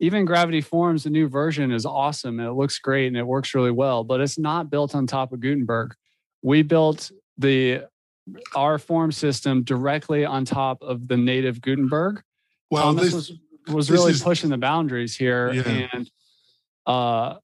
Even 0.00 0.24
Gravity 0.24 0.60
Forms, 0.60 1.02
the 1.04 1.10
new 1.10 1.28
version 1.28 1.72
is 1.72 1.84
awesome 1.84 2.38
and 2.38 2.48
it 2.48 2.52
looks 2.52 2.78
great 2.78 3.08
and 3.08 3.16
it 3.16 3.26
works 3.26 3.52
really 3.54 3.72
well, 3.72 4.04
but 4.04 4.20
it's 4.20 4.38
not 4.38 4.70
built 4.70 4.94
on 4.94 5.06
top 5.08 5.32
of 5.32 5.40
Gutenberg. 5.40 5.94
We 6.42 6.62
built 6.62 7.10
the 7.36 7.82
our 8.54 8.78
form 8.78 9.10
system 9.10 9.64
directly 9.64 10.24
on 10.24 10.44
top 10.44 10.82
of 10.82 11.08
the 11.08 11.16
native 11.16 11.60
Gutenberg. 11.60 12.22
Well, 12.70 12.84
Thomas 12.94 13.04
this, 13.06 13.14
was 13.14 13.32
was 13.74 13.88
this 13.88 13.98
really 13.98 14.12
is- 14.12 14.22
pushing 14.22 14.50
the 14.50 14.56
boundaries 14.58 15.16
here, 15.16 15.52
Yeah. 15.52 15.88
and 15.92 16.10
uh, 16.86 17.34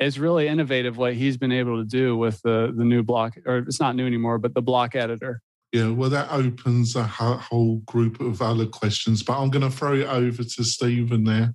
it's 0.00 0.16
really 0.16 0.48
innovative 0.48 0.96
what 0.96 1.12
he's 1.14 1.36
been 1.36 1.52
able 1.52 1.76
to 1.78 1.84
do 1.84 2.16
with 2.16 2.40
the 2.42 2.72
the 2.74 2.84
new 2.84 3.02
block, 3.02 3.36
or 3.44 3.58
it's 3.58 3.80
not 3.80 3.96
new 3.96 4.06
anymore, 4.06 4.38
but 4.38 4.54
the 4.54 4.62
block 4.62 4.94
editor. 4.94 5.42
Yeah, 5.72 5.90
well, 5.90 6.10
that 6.10 6.28
opens 6.30 6.96
a 6.96 7.04
whole 7.04 7.76
group 7.80 8.20
of 8.20 8.40
other 8.40 8.66
questions, 8.66 9.22
but 9.22 9.38
I'm 9.38 9.50
going 9.50 9.68
to 9.68 9.76
throw 9.76 9.94
it 9.94 10.06
over 10.06 10.42
to 10.42 10.64
Stephen 10.64 11.24
there. 11.24 11.54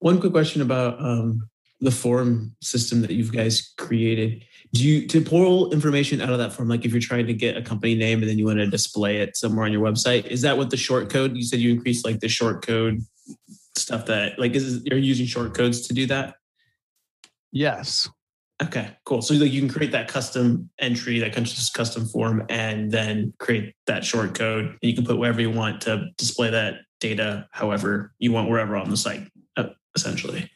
One 0.00 0.20
quick 0.20 0.32
question 0.32 0.60
about 0.60 1.00
um, 1.00 1.48
the 1.80 1.92
form 1.92 2.56
system 2.60 3.00
that 3.02 3.12
you 3.12 3.30
guys 3.30 3.72
created. 3.78 4.44
Do 4.72 4.82
you 4.82 5.06
to 5.06 5.20
pull 5.20 5.72
information 5.72 6.20
out 6.20 6.30
of 6.30 6.38
that 6.38 6.52
form? 6.52 6.68
Like 6.68 6.84
if 6.84 6.90
you're 6.90 7.00
trying 7.00 7.26
to 7.28 7.32
get 7.32 7.56
a 7.56 7.62
company 7.62 7.94
name 7.94 8.20
and 8.20 8.28
then 8.28 8.38
you 8.38 8.44
want 8.44 8.58
to 8.58 8.66
display 8.66 9.18
it 9.18 9.36
somewhere 9.36 9.64
on 9.64 9.72
your 9.72 9.82
website, 9.82 10.26
is 10.26 10.42
that 10.42 10.58
what 10.58 10.70
the 10.70 10.76
short 10.76 11.10
code? 11.10 11.36
You 11.36 11.44
said 11.44 11.60
you 11.60 11.72
increased 11.72 12.04
like 12.04 12.20
the 12.20 12.28
short 12.28 12.66
code 12.66 13.00
stuff 13.76 14.06
that 14.06 14.38
like 14.38 14.54
is 14.54 14.82
you're 14.84 14.98
using 14.98 15.26
short 15.26 15.54
codes 15.54 15.86
to 15.86 15.94
do 15.94 16.06
that? 16.06 16.34
Yes, 17.52 18.08
Okay, 18.62 18.88
cool. 19.04 19.20
So 19.20 19.34
like 19.34 19.50
you 19.52 19.60
can 19.60 19.68
create 19.68 19.90
that 19.92 20.06
custom 20.06 20.70
entry, 20.78 21.18
that 21.18 21.32
kind 21.32 21.44
of 21.46 21.52
just 21.52 21.74
custom 21.74 22.06
form, 22.06 22.46
and 22.48 22.90
then 22.90 23.32
create 23.40 23.74
that 23.86 24.04
short 24.04 24.34
code. 24.34 24.66
And 24.66 24.78
you 24.82 24.94
can 24.94 25.04
put 25.04 25.18
wherever 25.18 25.40
you 25.40 25.50
want 25.50 25.80
to 25.82 26.06
display 26.18 26.50
that 26.50 26.76
data, 27.00 27.48
however 27.50 28.12
you 28.18 28.30
want, 28.32 28.48
wherever 28.48 28.76
on 28.76 28.90
the 28.90 28.96
site, 28.96 29.28
uh, 29.56 29.70
essentially. 29.96 30.48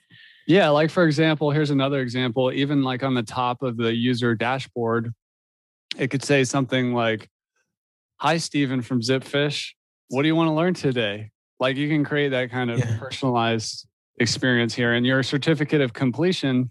yeah. 0.47 0.69
Like 0.69 0.91
for 0.91 1.05
example, 1.07 1.51
here's 1.51 1.71
another 1.71 2.01
example. 2.01 2.53
Even 2.53 2.83
like 2.83 3.03
on 3.03 3.15
the 3.15 3.23
top 3.25 3.63
of 3.63 3.77
the 3.77 3.93
user 3.93 4.35
dashboard, 4.37 5.13
it 5.99 6.09
could 6.09 6.23
say 6.23 6.45
something 6.45 6.95
like, 6.95 7.29
"Hi, 8.19 8.37
Stephen 8.37 8.81
from 8.81 9.01
Zipfish. 9.01 9.73
What 10.09 10.23
do 10.23 10.29
you 10.29 10.37
want 10.37 10.49
to 10.49 10.53
learn 10.55 10.75
today?" 10.75 11.33
Like 11.59 11.77
you 11.77 11.89
can 11.89 12.05
create 12.05 12.29
that 12.29 12.53
kind 12.53 12.71
of 12.71 12.79
Yeah. 12.79 12.97
personalized 12.97 13.89
experience 14.21 14.73
here, 14.75 14.95
and 14.95 15.05
your 15.05 15.25
certificate 15.25 15.81
of 15.81 15.93
completion 15.93 16.71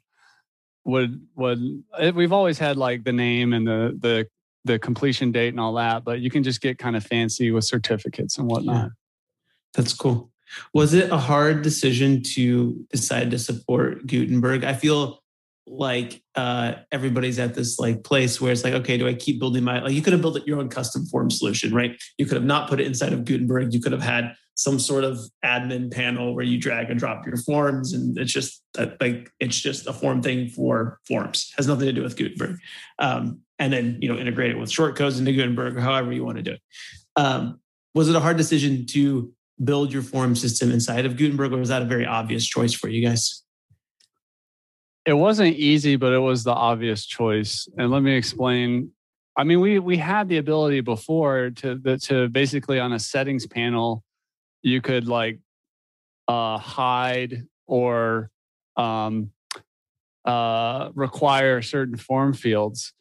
would 0.88 1.22
would 1.36 1.84
it, 2.00 2.15
we've 2.15 2.34
always 2.34 2.58
had 2.58 2.77
like 2.77 3.03
the 3.03 3.12
name 3.12 3.53
and 3.53 3.67
the 3.67 3.98
the 4.00 4.27
the 4.65 4.79
completion 4.79 5.32
date 5.32 5.50
and 5.50 5.60
all 5.60 5.74
that, 5.74 6.03
but 6.03 6.20
you 6.20 6.29
can 6.29 6.44
just 6.44 6.62
get 6.62 6.77
kind 6.77 6.96
of 6.96 7.06
fancy 7.06 7.51
with 7.51 7.63
certificates 7.63 8.38
and 8.38 8.50
whatnot. 8.50 8.91
That's 9.75 9.94
cool. 9.94 10.32
Was 10.74 10.94
it 10.94 11.12
a 11.12 11.17
hard 11.17 11.62
decision 11.62 12.24
to 12.36 12.86
decide 12.89 13.32
to 13.32 13.39
support 13.39 14.08
Gutenberg? 14.08 14.63
I 14.63 14.74
feel 14.74 15.20
like 15.67 16.24
uh, 16.36 16.75
everybody's 16.91 17.39
at 17.39 17.53
this 17.53 17.77
like 17.77 18.03
place 18.03 18.39
where 18.39 18.51
it's 18.51 18.63
like, 18.63 18.74
okay, 18.74 18.98
do 18.98 19.08
I 19.08 19.13
keep 19.13 19.39
building 19.39 19.63
my 19.63 19.82
like 19.82 19.94
you 19.94 20.01
could 20.01 20.13
have 20.13 20.22
built 20.22 20.46
your 20.48 20.60
own 20.60 20.70
custom 20.70 21.06
form 21.06 21.29
solution, 21.29 21.74
right? 21.74 22.01
You 22.17 22.25
could 22.25 22.36
have 22.36 22.46
not 22.46 22.70
put 22.70 22.79
it 22.79 22.88
inside 22.88 23.13
of 23.13 23.25
Gutenberg. 23.25 23.74
You 23.74 23.82
could 23.82 23.91
have 23.91 24.01
had 24.01 24.34
some 24.58 24.80
sort 24.80 25.04
of 25.04 25.20
admin 25.46 25.92
panel 25.92 26.36
where 26.36 26.44
you 26.44 26.60
drag 26.60 26.90
and 26.90 27.00
drop 27.00 27.26
your 27.26 27.38
forms, 27.38 27.94
and 27.94 28.18
it's 28.18 28.34
just 28.34 28.64
like 29.00 29.32
it's 29.40 29.60
just 29.60 29.88
a 29.88 29.94
form 29.94 30.22
thing 30.22 30.50
for 30.50 31.00
forms. 31.08 31.54
Has 31.58 31.68
nothing 31.68 31.86
to 31.86 31.94
do 31.94 32.04
with 32.04 32.18
Gutenberg. 32.18 32.58
Um, 33.00 33.42
and 33.60 33.74
then 33.74 33.98
you 34.02 34.10
know 34.10 34.18
integrate 34.18 34.52
it 34.52 34.60
with 34.60 34.70
shortcodes 34.70 35.20
into 35.20 35.32
Gutenberg 35.32 35.78
or 35.78 35.82
however 35.82 36.12
you 36.12 36.26
want 36.26 36.38
to 36.38 36.44
do 36.44 36.52
it. 36.52 36.62
Um, 37.16 37.60
was 37.96 38.10
it 38.10 38.16
a 38.16 38.20
hard 38.20 38.38
decision 38.38 38.86
to 38.88 39.32
build 39.64 39.92
your 39.92 40.04
form 40.04 40.36
system 40.36 40.72
inside 40.72 41.06
of 41.06 41.18
Gutenberg, 41.18 41.54
or 41.54 41.58
was 41.58 41.70
that 41.70 41.82
a 41.82 41.86
very 41.86 42.06
obvious 42.06 42.46
choice 42.46 42.74
for 42.74 42.90
you 42.90 43.08
guys? 43.08 43.44
it 45.08 45.14
wasn't 45.14 45.56
easy, 45.56 45.96
but 45.96 46.12
it 46.12 46.20
was 46.20 46.44
the 46.44 46.52
obvious 46.52 47.06
choice. 47.06 47.68
And 47.78 47.90
let 47.90 48.04
me 48.04 48.14
explain. 48.14 48.92
I 49.38 49.46
mean, 49.46 49.62
we 49.62 49.80
we 49.80 49.96
had 49.96 50.28
the 50.28 50.38
ability 50.38 50.82
before 50.82 51.50
to 51.52 51.98
to 52.04 52.28
basically 52.28 52.80
on 52.80 52.92
a 52.92 53.00
settings 53.00 53.48
panel, 53.48 54.04
you 54.68 54.82
could 54.82 55.08
like 55.08 55.40
uh, 56.28 56.58
hide 56.58 57.44
or 57.66 58.30
um, 58.76 59.32
uh, 60.26 60.90
require 60.94 61.62
certain 61.62 61.98
form 61.98 62.34
fields 62.34 62.94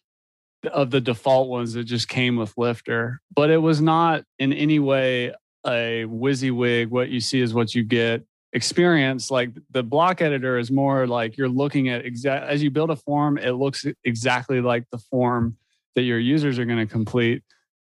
of 0.73 0.91
the 0.91 1.01
default 1.01 1.49
ones 1.49 1.75
that 1.75 1.85
just 1.85 2.09
came 2.09 2.37
with 2.37 2.53
Lifter, 2.57 3.21
but 3.35 3.51
it 3.51 3.59
was 3.59 3.81
not 3.81 4.25
in 4.39 4.53
any 4.53 4.79
way 4.79 5.33
a 5.67 6.05
WYSIWYG. 6.07 6.89
What 6.89 7.09
you 7.09 7.21
see 7.21 7.41
is 7.41 7.53
what 7.53 7.75
you 7.75 7.83
get 7.83 8.25
experience 8.53 9.31
like 9.31 9.51
the 9.73 9.83
block 9.83 10.23
editor 10.23 10.57
is 10.57 10.71
more 10.71 11.07
like 11.07 11.37
you're 11.37 11.49
looking 11.49 11.91
at 11.91 12.07
exact 12.07 12.49
as 12.49 12.63
you 12.63 12.71
build 12.71 12.91
a 12.91 12.97
form 12.97 13.37
it 13.37 13.51
looks 13.51 13.85
exactly 14.05 14.63
like 14.63 14.85
the 14.91 14.99
form 15.11 15.57
that 15.95 16.03
your 16.03 16.19
users 16.19 16.59
are 16.59 16.65
going 16.65 16.79
to 16.79 16.91
complete 16.91 17.43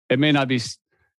it 0.09 0.17
may 0.17 0.31
not 0.31 0.47
be 0.47 0.59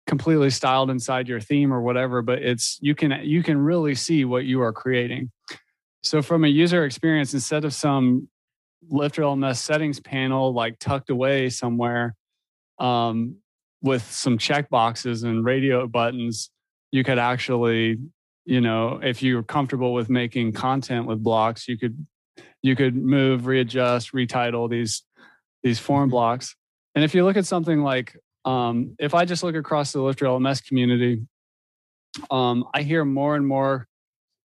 completely 0.08 0.50
styled 0.50 0.90
inside 0.90 1.28
your 1.28 1.40
theme 1.40 1.74
or 1.74 1.82
whatever 1.82 2.22
but 2.22 2.40
it's 2.40 2.78
you 2.82 2.94
can 2.94 3.12
you 3.24 3.42
can 3.42 3.58
really 3.58 3.96
see 3.96 4.26
what 4.26 4.46
you 4.46 4.62
are 4.62 4.74
creating. 4.74 5.32
So 6.04 6.22
from 6.22 6.44
a 6.44 6.48
user 6.48 6.86
experience 6.86 7.34
instead 7.34 7.66
of 7.66 7.74
some 7.74 8.28
lifter 8.90 9.24
lms 9.24 9.58
settings 9.58 10.00
panel 10.00 10.54
like 10.54 10.78
tucked 10.78 11.10
away 11.10 11.50
somewhere 11.50 12.16
um, 12.78 13.38
with 13.82 14.04
some 14.04 14.38
check 14.38 14.70
boxes 14.70 15.24
and 15.24 15.44
radio 15.44 15.88
buttons 15.88 16.52
you 16.92 17.04
could 17.04 17.18
actually 17.18 17.98
you 18.46 18.62
know 18.62 19.00
if 19.02 19.24
you're 19.24 19.42
comfortable 19.42 19.94
with 19.94 20.08
making 20.08 20.52
content 20.54 21.08
with 21.08 21.24
blocks 21.24 21.68
you 21.68 21.80
could 21.80 22.06
you 22.62 22.76
could 22.76 22.96
move 22.96 23.48
readjust 23.48 24.14
retitle 24.14 24.70
these 24.70 25.04
these 25.66 25.80
form 25.80 26.10
blocks. 26.10 26.56
And 26.94 27.04
if 27.04 27.16
you 27.16 27.26
look 27.26 27.36
at 27.36 27.46
something 27.46 27.82
like 27.82 28.16
um, 28.46 28.96
if 29.00 29.14
i 29.14 29.26
just 29.26 29.44
look 29.44 29.56
across 29.56 29.92
the 29.92 30.02
lifter 30.02 30.26
lms 30.26 30.66
community 30.66 31.22
um, 32.32 32.66
i 32.74 32.82
hear 32.82 33.04
more 33.04 33.36
and 33.36 33.46
more 33.46 33.88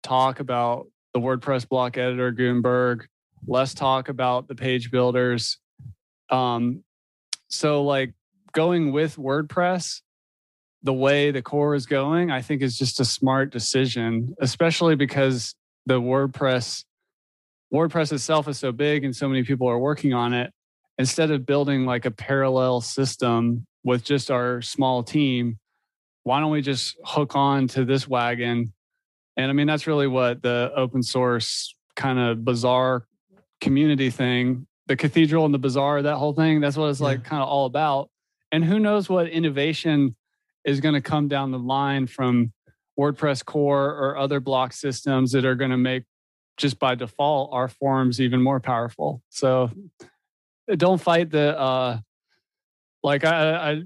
talk 0.04 0.40
about 0.40 0.88
the 1.14 1.20
wordpress 1.20 1.68
block 1.68 1.98
editor 1.98 2.32
gutenberg 2.32 3.08
less 3.48 3.74
talk 3.74 4.10
about 4.10 4.48
the 4.48 4.56
page 4.56 4.92
builders 4.92 5.58
um, 6.30 6.84
so 7.48 7.84
like 7.84 8.14
going 8.54 8.92
with 8.92 9.16
wordpress 9.18 10.02
the 10.84 10.94
way 10.94 11.32
the 11.32 11.42
core 11.42 11.76
is 11.76 11.86
going, 11.86 12.30
I 12.30 12.42
think 12.42 12.62
is 12.62 12.78
just 12.78 13.00
a 13.00 13.06
smart 13.06 13.52
decision, 13.52 14.36
especially 14.40 14.96
because 14.96 15.56
the 15.86 16.00
WordPress 16.00 16.84
WordPress 17.74 18.14
itself 18.14 18.48
is 18.48 18.60
so 18.60 18.72
big 18.72 19.04
and 19.04 19.16
so 19.16 19.28
many 19.28 19.44
people 19.44 19.68
are 19.68 19.80
working 19.80 20.14
on 20.14 20.34
it. 20.34 20.52
Instead 20.98 21.32
of 21.32 21.46
building 21.46 21.86
like 21.86 22.06
a 22.06 22.12
parallel 22.12 22.82
system 22.82 23.66
with 23.84 24.04
just 24.04 24.30
our 24.30 24.62
small 24.62 25.04
team, 25.04 25.58
why 26.24 26.40
don't 26.40 26.52
we 26.52 26.62
just 26.62 26.96
hook 27.04 27.36
on 27.36 27.68
to 27.70 27.84
this 27.84 28.08
wagon? 28.08 28.74
And 29.36 29.50
I 29.50 29.54
mean, 29.54 29.68
that's 29.68 29.88
really 29.88 30.08
what 30.08 30.42
the 30.42 30.72
open 30.76 31.02
source 31.02 31.76
kind 31.96 32.20
of 32.20 32.46
bazaar 32.46 33.08
community 33.60 34.10
thing, 34.10 34.68
the 34.88 34.96
cathedral 34.96 35.46
and 35.46 35.54
the 35.54 35.60
bazaar, 35.60 36.02
that 36.04 36.18
whole 36.18 36.34
thing, 36.34 36.62
that's 36.62 36.78
what 36.78 36.90
it's 36.90 37.00
Yeah. 37.00 37.08
like 37.08 37.24
kind 37.24 37.42
of 37.42 37.50
all 37.50 37.66
about. 37.66 38.10
And 38.52 38.64
who 38.64 38.78
knows 38.80 39.10
what 39.10 39.28
innovation 39.30 40.16
is 40.64 40.80
going 40.80 40.94
to 40.94 41.02
come 41.02 41.28
down 41.28 41.52
the 41.52 41.60
line 41.60 42.06
from 42.08 42.54
WordPress 43.00 43.44
core 43.44 43.90
or 43.90 44.18
other 44.18 44.40
block 44.40 44.74
systems 44.74 45.32
that 45.32 45.46
are 45.46 45.56
going 45.56 45.72
to 45.72 45.78
make 45.78 46.04
just 46.58 46.78
by 46.78 46.94
default 46.94 47.50
our 47.52 47.68
forms 47.68 48.22
even 48.22 48.42
more 48.42 48.60
powerful. 48.60 49.24
So 49.30 49.72
don't 50.68 51.00
fight 51.00 51.30
the 51.30 51.58
uh 51.60 52.00
like 53.04 53.26
I 53.26 53.72
I 53.72 53.82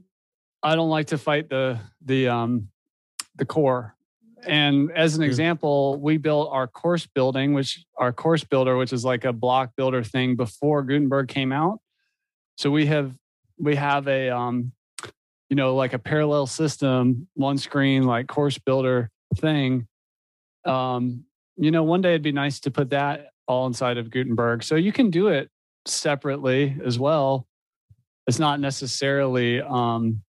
I 0.64 0.76
don't 0.76 0.90
like 0.90 1.08
to 1.08 1.18
fight 1.18 1.50
the 1.50 1.80
the 2.04 2.28
um 2.28 2.70
the 3.36 3.46
core. 3.46 3.96
And 4.46 4.92
as 4.92 5.18
an 5.18 5.24
example, 5.24 6.00
we 6.00 6.18
built 6.18 6.50
our 6.52 6.68
course 6.68 7.08
building, 7.08 7.54
which 7.54 7.84
our 7.98 8.14
course 8.14 8.44
builder, 8.44 8.78
which 8.78 8.94
is 8.94 9.04
like 9.04 9.26
a 9.26 9.34
block 9.34 9.72
builder 9.76 10.04
thing 10.04 10.36
before 10.36 10.84
Gutenberg 10.84 11.28
came 11.28 11.52
out. 11.52 11.80
So 12.56 12.70
we 12.70 12.86
have 12.86 13.14
we 13.60 13.76
have 13.76 14.08
a 14.08 14.30
um 14.30 14.72
you 15.50 15.56
know 15.56 15.76
like 15.76 15.94
a 15.94 16.00
parallel 16.00 16.48
system 16.48 17.28
one 17.34 17.58
screen 17.58 18.04
like 18.04 18.28
course 18.28 18.58
builder 18.58 19.10
thing 19.36 19.88
um 20.66 21.24
you 21.58 21.72
know 21.72 21.84
one 21.84 22.02
day 22.02 22.10
it'd 22.10 22.22
be 22.22 22.32
nice 22.32 22.60
to 22.60 22.72
put 22.72 22.90
that 22.90 23.28
all 23.48 23.66
inside 23.68 23.98
of 23.98 24.10
gutenberg 24.10 24.64
so 24.64 24.76
you 24.76 24.92
can 24.92 25.10
do 25.10 25.28
it 25.28 25.50
separately 25.90 26.78
as 26.84 27.00
well 27.00 27.48
it's 28.28 28.40
not 28.40 28.60
necessarily 28.60 29.62
um 29.62 30.22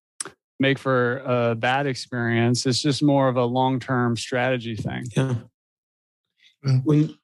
make 0.61 0.79
for 0.79 1.19
a 1.19 1.55
bad 1.55 1.87
experience. 1.87 2.67
It's 2.67 2.83
just 2.83 3.03
more 3.03 3.29
of 3.29 3.37
a 3.37 3.45
long 3.45 3.81
term 3.81 4.17
strategy 4.17 4.77
thing. 4.77 5.05
Yeah. 5.17 5.35
Yeah. 6.65 6.79
When 6.85 7.15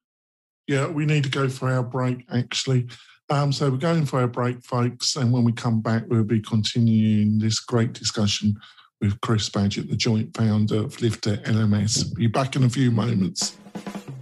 Yeah, 0.67 0.87
we 0.89 1.07
need 1.07 1.25
to 1.25 1.31
go 1.31 1.49
for 1.49 1.71
our 1.71 1.83
break 1.83 2.25
actually. 2.33 2.89
Um, 3.31 3.53
so 3.53 3.71
we're 3.71 3.79
going 3.79 4.05
for 4.05 4.21
our 4.21 4.29
break, 4.29 4.63
folks, 4.63 5.17
and 5.17 5.33
when 5.33 5.45
we 5.45 5.53
come 5.53 5.81
back, 5.81 6.05
we'll 6.09 6.25
be 6.25 6.43
continuing 6.43 7.39
this 7.39 7.59
great 7.59 7.95
discussion 7.95 8.55
with 9.01 9.19
Chris 9.23 9.49
Badgett, 9.49 9.89
the 9.89 9.97
joint 9.97 10.37
founder 10.37 10.85
of 10.85 11.01
Lifter 11.01 11.39
LMS. 11.39 12.15
Be 12.15 12.27
back 12.27 12.55
in 12.55 12.65
a 12.65 12.69
few 12.69 12.91
moments. 12.91 13.57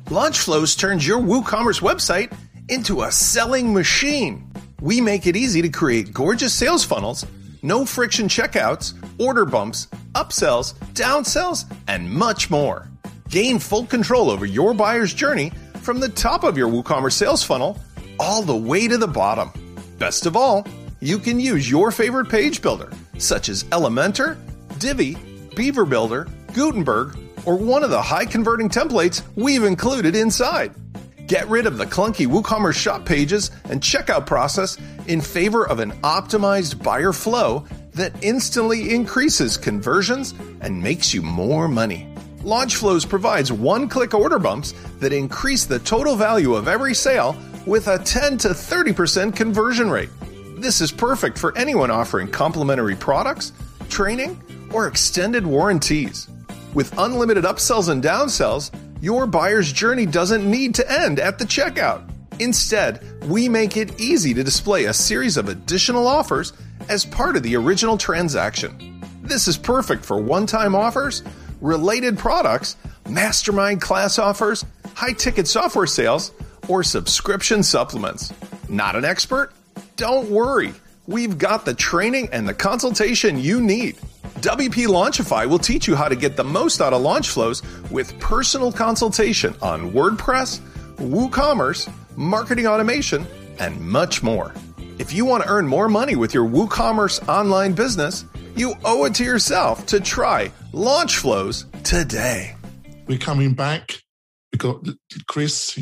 Launchflows 0.07 0.79
turns 0.79 1.05
your 1.05 1.19
WooCommerce 1.19 1.81
website 1.81 2.33
into 2.69 3.03
a 3.03 3.13
selling 3.13 3.73
machine. 3.73 4.51
We 4.81 5.01
make 5.01 5.27
it 5.27 5.37
easy 5.37 5.63
to 5.63 5.69
create 5.69 6.13
gorgeous 6.13 6.53
sales 6.53 6.85
funnels, 6.85 7.27
no 7.63 7.85
friction 7.85 8.29
checkouts, 8.29 8.95
order 9.21 9.45
bumps, 9.45 9.89
upsells, 10.15 10.75
downsells, 10.95 11.65
and 11.89 12.11
much 12.11 12.51
more. 12.51 12.89
Gain 13.29 13.59
full 13.59 13.87
control 13.87 14.31
over 14.31 14.47
your 14.47 14.75
buyer's 14.75 15.15
journey 15.15 15.53
from 15.81 16.01
the 16.01 16.09
top 16.09 16.45
of 16.45 16.57
your 16.57 16.69
WooCommerce 16.69 17.13
sales 17.13 17.43
funnel 17.43 17.79
all 18.19 18.43
the 18.43 18.57
way 18.57 18.89
to 18.89 18.99
the 18.99 19.07
bottom. 19.07 19.51
Best 19.99 20.27
of 20.27 20.37
all, 20.37 20.67
you 21.01 21.19
can 21.19 21.41
use 21.41 21.71
your 21.71 21.91
favorite 21.91 22.29
page 22.29 22.63
builder, 22.63 22.91
such 23.19 23.49
as 23.49 23.65
Elementor, 23.65 24.37
Divi, 24.79 25.17
Beaver 25.57 25.85
Builder, 25.85 26.29
Gutenberg, 26.55 27.17
or 27.45 27.57
one 27.57 27.83
of 27.83 27.91
the 27.91 28.03
high 28.03 28.27
converting 28.27 28.69
templates 28.69 29.23
we've 29.35 29.65
included 29.65 30.15
inside. 30.15 30.73
Get 31.33 31.49
rid 31.49 31.65
of 31.65 31.79
the 31.79 31.87
clunky 31.87 32.27
WooCommerce 32.27 32.75
shop 32.75 33.07
pages 33.07 33.53
and 33.71 33.81
checkout 33.81 34.27
process 34.27 34.77
in 35.07 35.23
favor 35.23 35.67
of 35.67 35.81
an 35.81 35.93
optimized 36.03 36.83
buyer 36.83 37.15
flow 37.15 37.65
that 37.95 38.13
instantly 38.23 38.95
increases 38.95 39.57
conversions 39.57 40.35
and 40.61 40.83
makes 40.83 41.15
you 41.15 41.23
more 41.23 41.69
money. 41.69 42.07
Launchflows 42.41 43.09
provides 43.09 43.51
one 43.51 43.89
click 43.89 44.13
order 44.13 44.39
bumps 44.39 44.75
that 45.01 45.15
increase 45.15 45.65
the 45.65 45.79
total 45.79 46.17
value 46.17 46.55
of 46.55 46.69
every 46.69 46.93
sale 46.93 47.35
with 47.65 47.89
a 47.89 47.99
10 47.99 48.37
to 48.37 48.49
30% 48.49 49.35
conversion 49.35 49.89
rate. 49.89 50.11
This 50.59 50.83
is 50.83 50.93
perfect 50.93 51.39
for 51.39 51.57
anyone 51.57 51.91
offering 51.91 52.29
complimentary 52.29 52.95
products, 52.95 53.53
training, 53.89 54.39
or 54.71 54.87
extended 54.87 55.47
warranties. 55.47 56.29
With 56.75 56.93
unlimited 56.99 57.45
upsells 57.45 57.89
and 57.89 58.03
downsells, 58.05 58.71
your 59.03 59.27
buyer's 59.27 59.73
journey 59.73 60.07
doesn't 60.07 60.49
need 60.49 60.77
to 60.77 60.91
end 60.91 61.19
at 61.19 61.37
the 61.37 61.45
checkout. 61.45 62.09
Instead, 62.39 63.03
we 63.25 63.49
make 63.49 63.77
it 63.77 64.01
easy 64.01 64.33
to 64.33 64.45
display 64.45 64.85
a 64.85 64.95
series 64.95 65.37
of 65.37 65.49
additional 65.49 66.07
offers 66.07 66.53
as 66.89 67.05
part 67.05 67.37
of 67.37 67.43
the 67.43 67.57
original 67.57 67.99
transaction. 67.99 69.03
This 69.23 69.49
is 69.49 69.59
perfect 69.59 70.05
for 70.05 70.19
one 70.19 70.47
time 70.47 70.77
offers, 70.77 71.25
related 71.61 72.17
products, 72.17 72.77
mastermind 73.09 73.81
class 73.81 74.21
offers, 74.21 74.65
high 74.95 75.15
ticket 75.15 75.49
software 75.49 75.89
sales, 75.89 76.31
or 76.69 76.85
subscription 76.85 77.65
supplements. 77.65 78.33
Not 78.69 78.95
an 78.95 79.05
expert? 79.05 79.53
Don't 79.97 80.31
worry. 80.31 80.75
We've 81.09 81.39
got 81.39 81.65
the 81.65 81.75
training 81.75 82.29
and 82.31 82.49
the 82.49 82.55
consultation 82.55 83.41
you 83.41 83.61
need. 83.61 83.99
WP 84.43 84.89
Launchify 84.89 85.49
will 85.49 85.61
teach 85.61 85.87
you 85.87 85.95
how 85.95 86.09
to 86.09 86.17
get 86.17 86.37
the 86.37 86.43
most 86.43 86.81
out 86.81 86.93
of 86.93 87.01
launch 87.01 87.29
flows 87.29 87.63
with 87.93 88.19
personal 88.19 88.73
consultation 88.73 89.55
on 89.63 89.93
WordPress, 89.93 90.59
WooCommerce, 90.97 91.89
marketing 92.17 92.67
automation, 92.67 93.25
and 93.61 93.81
much 93.81 94.21
more. 94.21 94.53
If 94.99 95.13
you 95.13 95.25
want 95.25 95.45
to 95.45 95.49
earn 95.49 95.69
more 95.69 95.89
money 95.89 96.17
with 96.17 96.35
your 96.35 96.45
WooCommerce 96.45 97.29
online 97.29 97.73
business, 97.75 98.25
you 98.57 98.75
owe 98.85 99.05
it 99.05 99.15
to 99.15 99.25
yourself 99.25 99.87
to 99.87 100.01
try 100.01 100.51
Launch 100.73 101.19
Flows 101.19 101.67
today. 101.85 102.57
We're 103.07 103.19
coming 103.19 103.55
back. 103.55 103.93
We've 104.53 104.59
got 104.59 104.85
Chris, 105.29 105.79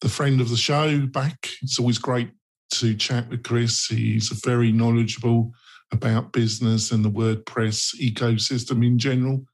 the 0.00 0.08
friend 0.08 0.40
of 0.40 0.50
the 0.50 0.56
show, 0.56 1.06
back. 1.06 1.50
It's 1.62 1.78
always 1.78 1.98
great 1.98 2.30
to 2.72 2.96
chat 2.96 3.28
with 3.28 3.44
Chris. 3.44 3.86
He's 3.86 4.28
very 4.44 4.72
knowledgeable 4.72 5.52
about 5.92 6.32
business 6.32 6.90
and 6.90 7.04
the 7.04 7.10
WordPress 7.10 7.94
ecosystem 8.00 8.84
in 8.84 8.98
general. 8.98 9.44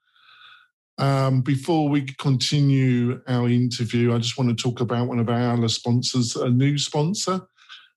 Um, 0.99 1.41
before 1.41 1.89
we 1.89 2.03
continue 2.03 3.21
our 3.27 3.49
interview, 3.49 4.15
I 4.15 4.19
just 4.19 4.39
want 4.39 4.57
to 4.57 4.63
talk 4.63 4.81
about 4.81 5.09
one 5.09 5.19
of 5.19 5.29
our 5.29 5.69
sponsors, 5.69 6.37
a 6.37 6.49
new 6.51 6.79
sponsor. 6.79 7.41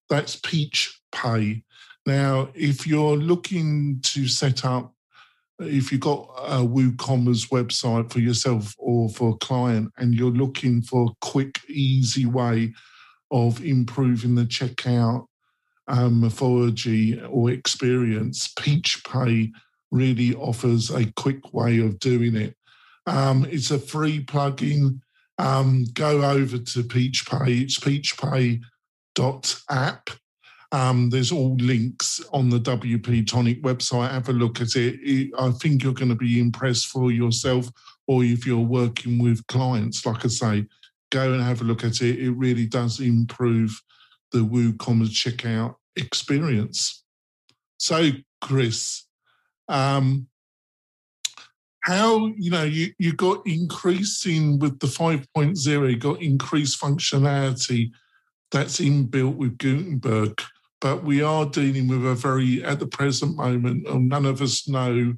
That's 0.10 0.38
Peach 0.38 1.02
Pay. 1.12 1.64
Now, 2.06 2.50
if 2.54 2.86
you're 2.86 3.18
looking 3.18 4.00
to 4.04 4.28
set 4.28 4.64
up, 4.64 4.94
if 5.60 5.92
you've 5.92 6.02
got 6.02 6.30
a 6.38 6.60
WooCommerce 6.60 7.50
website 7.50 8.12
for 8.12 8.20
yourself 8.20 8.76
or 8.78 9.10
for 9.10 9.32
a 9.32 9.46
client, 9.46 9.92
and 9.98 10.14
you're 10.14 10.30
looking 10.32 10.82
for 10.82 11.06
a 11.06 11.26
quick, 11.26 11.60
easy 11.68 12.26
way 12.26 12.74
of 13.32 13.64
improving 13.64 14.36
the 14.36 14.44
checkout 14.44 15.26
um, 15.88 16.20
mythology 16.22 17.22
or 17.22 17.52
experience, 17.52 18.52
Peach 18.60 19.04
Pay 19.04 19.52
really 19.92 20.34
offers 20.36 20.90
a 20.90 21.12
quick 21.14 21.54
way 21.54 21.80
of 21.80 22.00
doing 22.00 22.36
it. 22.36 22.56
Um, 23.08 23.46
it's 23.50 23.72
a 23.72 23.80
free 23.80 24.24
plugin. 24.24 25.00
Um, 25.38 25.86
go 25.94 26.24
over 26.24 26.58
to 26.58 26.84
Peach 26.84 27.26
Pay. 27.30 27.60
It's 27.60 27.80
peachpay.app. 27.80 28.62
Um, 30.72 31.10
there's 31.10 31.32
all 31.32 31.56
links 31.56 32.22
on 32.34 32.50
the 32.50 32.60
WP 32.60 33.28
Tonic 33.28 33.62
website. 33.62 34.12
Have 34.12 34.30
a 34.30 34.34
look 34.34 34.60
at 34.60 34.76
it. 34.76 35.00
it. 35.02 35.32
I 35.38 35.52
think 35.52 35.84
you're 35.84 35.94
going 35.94 36.10
to 36.10 36.16
be 36.16 36.40
impressed 36.40 36.88
for 36.88 37.12
yourself, 37.12 37.70
or 38.08 38.24
if 38.24 38.46
you're 38.46 38.58
working 38.60 39.22
with 39.22 39.46
clients, 39.48 40.06
like 40.06 40.26
I 40.26 40.30
say, 40.30 40.66
go 41.12 41.34
and 41.34 41.44
have 41.44 41.62
a 41.62 41.66
look 41.66 41.84
at 41.84 42.02
it. 42.02 42.20
It 42.20 42.32
really 42.32 42.66
does 42.66 43.00
improve 43.00 43.80
the 44.36 44.46
WooCommerce 44.46 45.12
checkout 45.12 45.76
experience. 45.96 47.04
So, 47.78 48.10
Chris, 48.42 49.06
um, 49.70 50.28
how 51.84 52.28
you 52.38 52.52
know 52.52 52.64
you 52.64 52.92
you 53.00 53.14
got 53.14 53.46
increasing 53.46 54.60
with 54.60 54.80
the 54.80 54.88
5.0, 54.88 55.90
you 55.90 55.98
got 55.98 56.22
increased 56.22 56.82
functionality 56.82 57.92
that's 58.52 58.80
inbuilt 58.80 59.36
with 59.36 59.58
Gutenberg, 59.58 60.42
but 60.82 61.04
we 61.04 61.22
are 61.22 61.46
dealing 61.46 61.88
with 61.88 62.06
a 62.06 62.16
very 62.16 62.62
at 62.64 62.80
the 62.80 62.88
present 62.88 63.38
moment, 63.38 63.88
and 63.88 64.10
none 64.10 64.26
of 64.26 64.42
us 64.42 64.68
know 64.68 65.14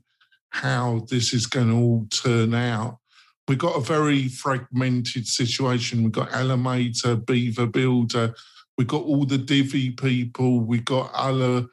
how 0.49 1.05
this 1.09 1.33
is 1.33 1.47
going 1.47 1.69
to 1.69 1.75
all 1.75 2.05
turn 2.11 2.53
out. 2.53 2.99
We've 3.47 3.57
got 3.57 3.77
a 3.77 3.81
very 3.81 4.27
fragmented 4.27 5.25
situation. 5.25 6.03
We've 6.03 6.11
got 6.11 6.29
Elementor, 6.31 7.25
Beaver 7.25 7.67
Builder, 7.67 8.35
we've 8.77 8.87
got 8.87 9.03
all 9.03 9.25
the 9.25 9.37
Divi 9.37 9.91
people, 9.91 10.61
we've 10.61 10.85
got 10.85 11.11
other 11.13 11.65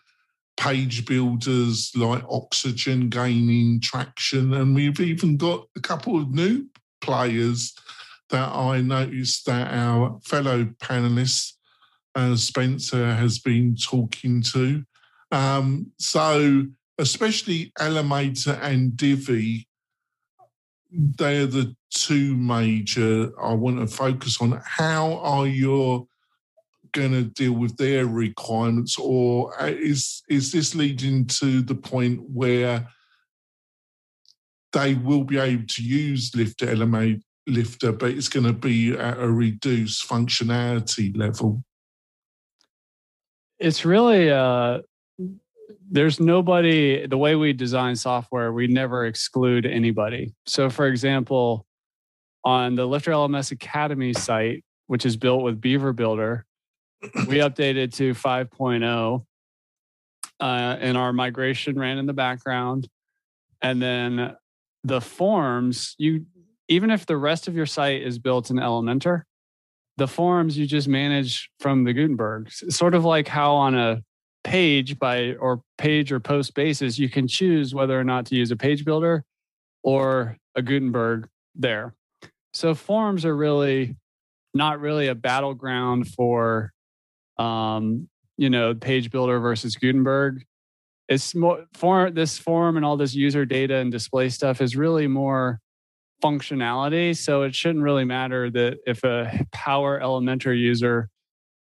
page 0.56 1.04
builders 1.04 1.92
like 1.96 2.22
Oxygen 2.28 3.08
gaining 3.08 3.80
traction, 3.80 4.54
and 4.54 4.74
we've 4.74 5.00
even 5.00 5.36
got 5.36 5.66
a 5.76 5.80
couple 5.80 6.20
of 6.20 6.30
new 6.30 6.66
players 7.00 7.74
that 8.30 8.48
I 8.48 8.80
noticed 8.80 9.46
that 9.46 9.72
our 9.72 10.18
fellow 10.24 10.64
panelists, 10.82 11.52
uh, 12.14 12.36
Spencer, 12.36 13.14
has 13.14 13.38
been 13.38 13.76
talking 13.76 14.42
to. 14.52 14.84
Um, 15.30 15.92
so, 15.98 16.64
especially 16.98 17.72
Elementor 17.78 18.58
and 18.62 18.96
Divi, 18.96 19.68
they're 20.90 21.46
the 21.46 21.74
two 21.90 22.36
major 22.36 23.32
I 23.40 23.52
want 23.54 23.78
to 23.78 23.86
focus 23.86 24.40
on. 24.40 24.60
How 24.64 25.18
are 25.18 25.46
your 25.46 26.06
going 26.94 27.12
to 27.12 27.24
deal 27.24 27.52
with 27.52 27.76
their 27.76 28.06
requirements, 28.06 28.96
or 28.98 29.60
uh, 29.60 29.66
is 29.66 30.22
is 30.28 30.50
this 30.50 30.74
leading 30.74 31.26
to 31.26 31.60
the 31.60 31.74
point 31.74 32.20
where 32.30 32.88
they 34.72 34.94
will 34.94 35.24
be 35.24 35.38
able 35.38 35.66
to 35.66 35.82
use 35.82 36.34
Lifter 36.34 36.66
LMA 36.66 37.20
Lifter, 37.46 37.92
but 37.92 38.10
it's 38.10 38.28
going 38.28 38.46
to 38.46 38.52
be 38.52 38.92
at 38.92 39.18
a 39.18 39.28
reduced 39.28 40.08
functionality 40.08 41.16
level? 41.16 41.62
It's 43.58 43.84
really 43.84 44.30
uh, 44.30 44.80
there's 45.90 46.20
nobody. 46.20 47.06
The 47.06 47.18
way 47.18 47.34
we 47.34 47.52
design 47.52 47.96
software, 47.96 48.52
we 48.52 48.66
never 48.66 49.06
exclude 49.06 49.66
anybody. 49.66 50.34
So, 50.46 50.70
for 50.70 50.86
example, 50.86 51.66
on 52.44 52.74
the 52.74 52.86
Lifter 52.86 53.12
LMS 53.12 53.52
Academy 53.52 54.12
site, 54.12 54.64
which 54.86 55.06
is 55.06 55.16
built 55.16 55.42
with 55.42 55.60
Beaver 55.60 55.92
Builder, 55.92 56.46
we 57.28 57.38
updated 57.38 57.92
to 57.94 58.12
5.0 58.14 59.24
uh, 60.40 60.44
and 60.44 60.96
our 60.96 61.12
migration 61.12 61.78
ran 61.78 61.98
in 61.98 62.06
the 62.06 62.12
background 62.12 62.88
and 63.62 63.80
then 63.80 64.36
the 64.82 65.00
forms 65.00 65.94
you 65.98 66.26
even 66.68 66.90
if 66.90 67.06
the 67.06 67.16
rest 67.16 67.46
of 67.46 67.54
your 67.54 67.66
site 67.66 68.02
is 68.02 68.18
built 68.18 68.50
in 68.50 68.56
elementor 68.56 69.22
the 69.96 70.08
forms 70.08 70.58
you 70.58 70.66
just 70.66 70.88
manage 70.88 71.50
from 71.60 71.84
the 71.84 71.92
gutenberg 71.92 72.50
sort 72.50 72.94
of 72.94 73.04
like 73.04 73.28
how 73.28 73.54
on 73.54 73.74
a 73.74 74.02
page 74.44 74.98
by 74.98 75.32
or 75.34 75.62
page 75.78 76.12
or 76.12 76.20
post 76.20 76.54
basis, 76.54 76.98
you 76.98 77.08
can 77.08 77.26
choose 77.26 77.74
whether 77.74 77.98
or 77.98 78.04
not 78.04 78.26
to 78.26 78.36
use 78.36 78.50
a 78.52 78.56
page 78.56 78.84
builder 78.84 79.24
or 79.82 80.36
a 80.54 80.62
Gutenberg 80.62 81.28
there. 81.56 81.94
So 82.52 82.74
forms 82.74 83.24
are 83.24 83.34
really 83.34 83.96
not 84.52 84.78
really 84.78 85.08
a 85.08 85.14
battleground 85.14 86.08
for 86.08 86.72
um, 87.38 88.08
you 88.36 88.50
know, 88.50 88.74
page 88.74 89.10
builder 89.10 89.38
versus 89.40 89.76
Gutenberg. 89.76 90.44
It's 91.08 91.34
more 91.34 91.66
for 91.74 92.10
this 92.10 92.38
form 92.38 92.76
and 92.76 92.84
all 92.84 92.96
this 92.96 93.14
user 93.14 93.44
data 93.44 93.76
and 93.76 93.92
display 93.92 94.28
stuff 94.30 94.60
is 94.60 94.76
really 94.76 95.06
more 95.06 95.60
functionality. 96.22 97.16
So 97.16 97.42
it 97.42 97.54
shouldn't 97.54 97.84
really 97.84 98.04
matter 98.04 98.50
that 98.50 98.78
if 98.86 99.04
a 99.04 99.46
Power 99.52 100.00
Elementor 100.00 100.58
user 100.58 101.10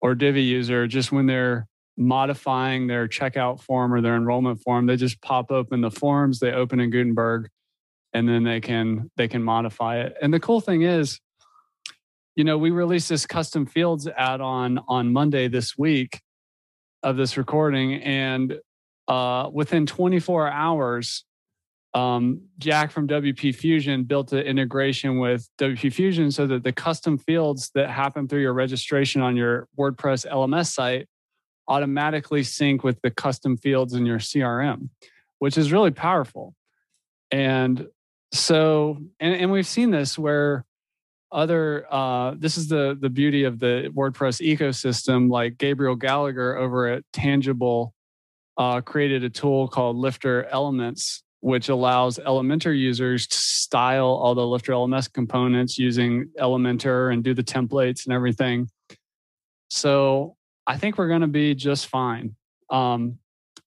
or 0.00 0.14
Divi 0.14 0.42
user, 0.42 0.86
just 0.86 1.12
when 1.12 1.26
they're 1.26 1.68
modifying 1.96 2.86
their 2.86 3.08
checkout 3.08 3.60
form 3.60 3.92
or 3.92 4.00
their 4.00 4.16
enrollment 4.16 4.60
form, 4.62 4.86
they 4.86 4.96
just 4.96 5.20
pop 5.22 5.50
open 5.50 5.80
the 5.80 5.90
forms, 5.90 6.40
they 6.40 6.52
open 6.52 6.80
in 6.80 6.90
Gutenberg, 6.90 7.48
and 8.12 8.28
then 8.28 8.44
they 8.44 8.60
can 8.60 9.10
they 9.16 9.28
can 9.28 9.42
modify 9.42 10.00
it. 10.00 10.16
And 10.22 10.32
the 10.32 10.40
cool 10.40 10.60
thing 10.60 10.82
is, 10.82 11.20
you 12.38 12.44
know, 12.44 12.56
we 12.56 12.70
released 12.70 13.08
this 13.08 13.26
custom 13.26 13.66
fields 13.66 14.06
add-on 14.06 14.78
on 14.86 15.12
Monday 15.12 15.48
this 15.48 15.76
week 15.76 16.20
of 17.02 17.16
this 17.16 17.36
recording, 17.36 17.94
and 17.94 18.60
uh, 19.08 19.50
within 19.52 19.86
24 19.86 20.48
hours, 20.48 21.24
um, 21.94 22.42
Jack 22.58 22.92
from 22.92 23.08
WP 23.08 23.56
Fusion 23.56 24.04
built 24.04 24.32
an 24.32 24.38
integration 24.38 25.18
with 25.18 25.48
WP 25.58 25.92
Fusion 25.92 26.30
so 26.30 26.46
that 26.46 26.62
the 26.62 26.70
custom 26.72 27.18
fields 27.18 27.72
that 27.74 27.90
happen 27.90 28.28
through 28.28 28.42
your 28.42 28.52
registration 28.52 29.20
on 29.20 29.34
your 29.34 29.66
WordPress 29.76 30.24
LMS 30.24 30.70
site 30.70 31.08
automatically 31.66 32.44
sync 32.44 32.84
with 32.84 33.02
the 33.02 33.10
custom 33.10 33.56
fields 33.56 33.94
in 33.94 34.06
your 34.06 34.20
CRM, 34.20 34.90
which 35.40 35.58
is 35.58 35.72
really 35.72 35.90
powerful. 35.90 36.54
And 37.32 37.88
so, 38.30 38.98
and, 39.18 39.34
and 39.34 39.50
we've 39.50 39.66
seen 39.66 39.90
this 39.90 40.16
where 40.16 40.64
other 41.30 41.86
uh, 41.90 42.34
this 42.38 42.56
is 42.56 42.68
the 42.68 42.96
the 43.00 43.10
beauty 43.10 43.44
of 43.44 43.58
the 43.58 43.90
WordPress 43.94 44.40
ecosystem. 44.40 45.30
Like 45.30 45.58
Gabriel 45.58 45.96
Gallagher 45.96 46.56
over 46.56 46.88
at 46.88 47.04
Tangible 47.12 47.94
uh, 48.56 48.80
created 48.80 49.24
a 49.24 49.30
tool 49.30 49.68
called 49.68 49.96
Lifter 49.96 50.44
Elements, 50.46 51.22
which 51.40 51.68
allows 51.68 52.18
Elementor 52.18 52.76
users 52.76 53.26
to 53.26 53.36
style 53.36 54.06
all 54.06 54.34
the 54.34 54.46
Lifter 54.46 54.72
LMS 54.72 55.12
components 55.12 55.78
using 55.78 56.30
Elementor 56.38 57.12
and 57.12 57.22
do 57.22 57.34
the 57.34 57.44
templates 57.44 58.06
and 58.06 58.14
everything. 58.14 58.68
So 59.70 60.36
I 60.66 60.76
think 60.76 60.98
we're 60.98 61.08
going 61.08 61.20
to 61.20 61.26
be 61.26 61.54
just 61.54 61.86
fine. 61.86 62.34
Um, 62.70 63.18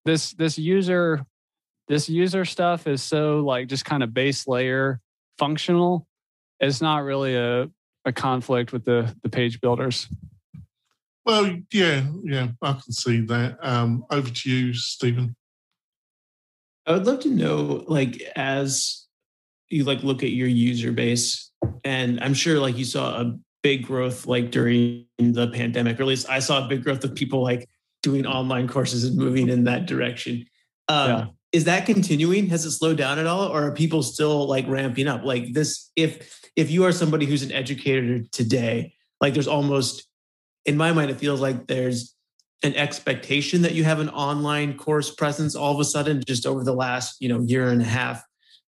this 0.05 0.31
this 0.33 0.57
user 0.57 1.25
this 1.87 2.07
user 2.09 2.45
stuff 2.45 2.87
is 2.87 3.03
so 3.03 3.41
like 3.41 3.67
just 3.67 3.85
kind 3.85 4.01
of 4.03 4.13
base 4.13 4.47
layer 4.47 4.99
functional. 5.37 6.07
It's 6.61 6.79
not 6.79 7.03
really 7.03 7.35
a, 7.35 7.69
a 8.05 8.13
conflict 8.13 8.71
with 8.71 8.85
the 8.85 9.13
the 9.23 9.29
page 9.29 9.59
builders. 9.59 10.07
Well, 11.25 11.57
yeah, 11.71 12.07
yeah, 12.23 12.47
I 12.61 12.73
can 12.73 12.93
see 12.93 13.21
that. 13.21 13.57
Um, 13.61 14.05
over 14.09 14.29
to 14.29 14.49
you, 14.49 14.73
Stephen. 14.73 15.35
I 16.87 16.93
would 16.93 17.05
love 17.05 17.19
to 17.21 17.29
know, 17.29 17.83
like, 17.87 18.21
as 18.35 19.05
you 19.69 19.83
like 19.83 20.03
look 20.03 20.23
at 20.23 20.31
your 20.31 20.47
user 20.47 20.91
base, 20.91 21.51
and 21.83 22.19
I'm 22.21 22.33
sure 22.33 22.59
like 22.59 22.77
you 22.77 22.85
saw 22.85 23.21
a 23.21 23.37
big 23.61 23.85
growth 23.85 24.25
like 24.25 24.51
during 24.51 25.05
the 25.19 25.49
pandemic, 25.49 25.99
or 25.99 26.03
at 26.03 26.07
least 26.07 26.29
I 26.29 26.39
saw 26.39 26.65
a 26.65 26.67
big 26.67 26.83
growth 26.83 27.03
of 27.03 27.13
people 27.15 27.43
like 27.43 27.69
doing 28.01 28.25
online 28.25 28.67
courses 28.67 29.03
and 29.03 29.17
moving 29.17 29.49
in 29.49 29.65
that 29.65 29.85
direction. 29.85 30.45
Um, 30.87 31.09
yeah. 31.09 31.25
Is 31.51 31.65
that 31.65 31.85
continuing? 31.85 32.47
Has 32.47 32.65
it 32.65 32.71
slowed 32.71 32.97
down 32.97 33.19
at 33.19 33.27
all, 33.27 33.47
or 33.47 33.67
are 33.67 33.71
people 33.73 34.03
still 34.03 34.47
like 34.47 34.67
ramping 34.67 35.07
up? 35.07 35.23
Like 35.23 35.53
this, 35.53 35.91
if 35.95 36.39
if 36.55 36.71
you 36.71 36.85
are 36.85 36.91
somebody 36.91 37.25
who's 37.25 37.43
an 37.43 37.51
educator 37.51 38.23
today, 38.31 38.93
like 39.19 39.33
there's 39.33 39.47
almost, 39.47 40.07
in 40.65 40.77
my 40.77 40.93
mind, 40.93 41.11
it 41.11 41.19
feels 41.19 41.41
like 41.41 41.67
there's 41.67 42.15
an 42.63 42.75
expectation 42.75 43.63
that 43.63 43.73
you 43.73 43.83
have 43.83 43.99
an 43.99 44.09
online 44.09 44.77
course 44.77 45.13
presence 45.13 45.55
all 45.55 45.73
of 45.73 45.79
a 45.79 45.85
sudden 45.85 46.23
just 46.25 46.45
over 46.45 46.63
the 46.63 46.73
last 46.73 47.17
you 47.19 47.27
know 47.27 47.41
year 47.41 47.69
and 47.69 47.81
a 47.81 47.85
half 47.85 48.23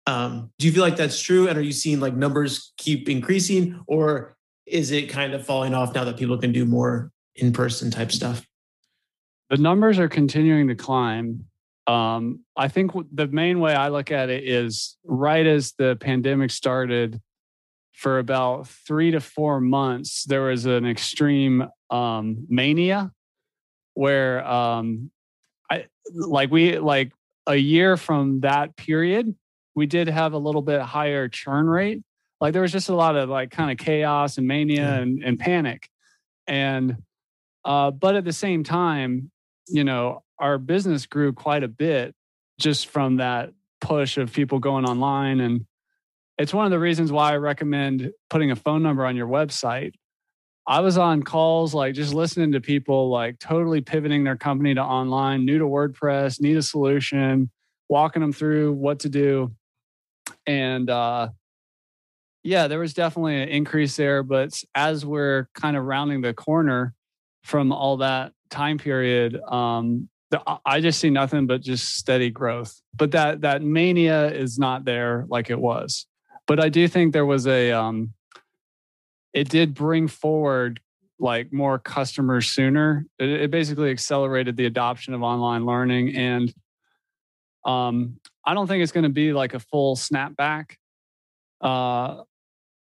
um, 0.06 0.52
do 0.60 0.68
you 0.68 0.74
feel 0.74 0.84
like 0.84 0.98
that's 0.98 1.22
true 1.22 1.48
and 1.48 1.58
are 1.58 1.62
you 1.62 1.72
seeing 1.72 2.00
like 2.00 2.16
numbers 2.16 2.74
keep 2.78 3.10
increasing 3.10 3.82
or 3.88 4.36
is 4.66 4.92
it 4.92 5.10
kind 5.10 5.34
of 5.34 5.46
falling 5.46 5.74
off 5.74 5.94
now 5.94 6.04
that 6.04 6.18
people 6.18 6.38
can 6.38 6.52
do 6.52 6.66
more 6.66 7.12
in-person 7.36 7.92
type 7.92 8.12
stuff 8.12 8.46
the 9.50 9.58
numbers 9.58 10.00
are 10.00 10.10
continuing 10.10 10.68
to 10.68 10.76
climb 10.76 11.46
um, 11.88 12.40
i 12.56 12.68
think 12.68 12.92
the 13.14 13.28
main 13.28 13.60
way 13.60 13.74
i 13.76 13.90
look 13.90 14.12
at 14.12 14.30
it 14.30 14.48
is 14.48 14.98
right 15.04 15.46
as 15.46 15.74
the 15.78 15.96
pandemic 15.98 16.52
started 16.52 17.22
for 17.92 18.20
about 18.20 18.68
three 18.68 19.12
to 19.12 19.20
four 19.20 19.60
months 19.62 20.24
there 20.26 20.44
was 20.44 20.66
an 20.66 20.86
extreme 20.86 21.68
um, 21.90 22.46
mania 22.50 23.12
where 23.94 24.46
um, 24.48 25.12
i 25.70 25.86
like 26.14 26.52
we 26.52 26.78
like 26.80 27.12
a 27.48 27.56
year 27.56 27.98
from 27.98 28.40
that 28.42 28.76
period 28.78 29.36
we 29.76 29.86
did 29.86 30.08
have 30.08 30.34
a 30.34 30.38
little 30.38 30.62
bit 30.62 30.82
higher 30.82 31.28
churn 31.28 31.68
rate. 31.68 32.04
Like 32.40 32.54
there 32.54 32.62
was 32.62 32.72
just 32.72 32.90
a 32.90 32.96
lot 32.96 33.16
of 33.16 33.30
like 33.30 33.52
kind 33.52 33.72
of 33.72 33.84
chaos 33.84 34.38
and 34.38 34.48
mania 34.48 35.02
and, 35.02 35.24
and 35.24 35.40
panic. 35.40 35.90
And 36.48 36.98
uh, 37.66 37.92
but 37.92 38.16
at 38.16 38.26
the 38.26 38.34
same 38.34 38.64
time 38.64 39.32
you 39.70 39.84
know 39.84 40.22
our 40.44 40.58
business 40.58 41.06
grew 41.06 41.34
quite 41.34 41.64
a 41.64 41.68
bit 41.68 42.14
just 42.60 42.88
from 42.88 43.18
that 43.18 43.52
push 43.82 44.18
of 44.18 44.32
people 44.32 44.60
going 44.60 44.86
online 44.86 45.40
and 45.40 45.66
it's 46.38 46.54
one 46.54 46.66
of 46.66 46.72
the 46.72 46.80
reasons 46.80 47.12
why 47.12 47.34
i 47.34 47.38
recommend 47.38 48.12
putting 48.30 48.52
a 48.52 48.56
phone 48.56 48.84
number 48.84 49.06
on 49.06 49.16
your 49.16 49.28
website 49.28 49.94
i 50.68 50.80
was 50.80 50.98
on 50.98 51.24
calls 51.24 51.74
like 51.74 51.94
just 51.94 52.14
listening 52.14 52.52
to 52.52 52.62
people 52.62 53.10
like 53.10 53.40
totally 53.40 53.82
pivoting 53.82 54.24
their 54.24 54.38
company 54.38 54.74
to 54.74 54.82
online 54.82 55.46
new 55.46 55.58
to 55.58 55.66
wordpress 55.66 56.40
need 56.40 56.58
a 56.58 56.62
solution 56.62 57.50
walking 57.90 58.22
them 58.22 58.32
through 58.32 58.72
what 58.72 59.00
to 59.00 59.10
do 59.10 59.52
and 60.46 60.90
uh 60.90 61.28
yeah, 62.44 62.68
there 62.68 62.80
was 62.80 62.94
definitely 62.94 63.42
an 63.42 63.50
increase 63.50 63.96
there. 63.96 64.22
But 64.22 64.62
as 64.76 65.06
we're 65.06 65.48
kind 65.54 65.78
of 65.78 65.86
rounding 65.86 66.22
the 66.22 66.34
corner 66.34 66.94
from 67.44 67.72
all 67.72 67.98
that 67.98 68.34
time 68.50 68.78
period, 68.78 69.40
um, 69.42 70.10
I 70.66 70.82
just 70.82 71.00
see 71.00 71.10
nothing 71.10 71.48
but 71.48 71.62
just 71.62 71.96
steady 71.96 72.30
growth. 72.30 72.82
But 72.96 73.12
that 73.12 73.42
that 73.42 73.62
mania 73.62 74.32
is 74.32 74.58
not 74.58 74.86
there 74.86 75.26
like 75.28 75.50
it 75.50 75.60
was. 75.60 76.08
But 76.48 76.60
I 76.60 76.70
do 76.70 76.88
think 76.88 77.14
there 77.14 77.26
was 77.26 77.48
a 77.48 77.72
um, 77.72 78.14
it 79.34 79.50
did 79.50 79.74
bring 79.74 80.08
forward 80.08 80.80
like 81.20 81.54
more 81.54 81.80
customers 81.80 82.48
sooner. 82.48 83.06
It, 83.20 83.30
it 83.30 83.52
basically 83.52 83.92
accelerated 83.92 84.58
the 84.58 84.66
adoption 84.66 85.14
of 85.14 85.24
online 85.24 85.66
learning, 85.66 86.16
and 86.16 86.54
um, 87.66 88.20
I 88.46 88.54
don't 88.54 88.68
think 88.68 88.84
it's 88.84 88.92
going 88.92 89.04
to 89.04 89.10
be 89.10 89.34
like 89.34 89.54
a 89.54 89.60
full 89.60 89.96
snapback. 89.96 90.76
Uh, 91.62 92.24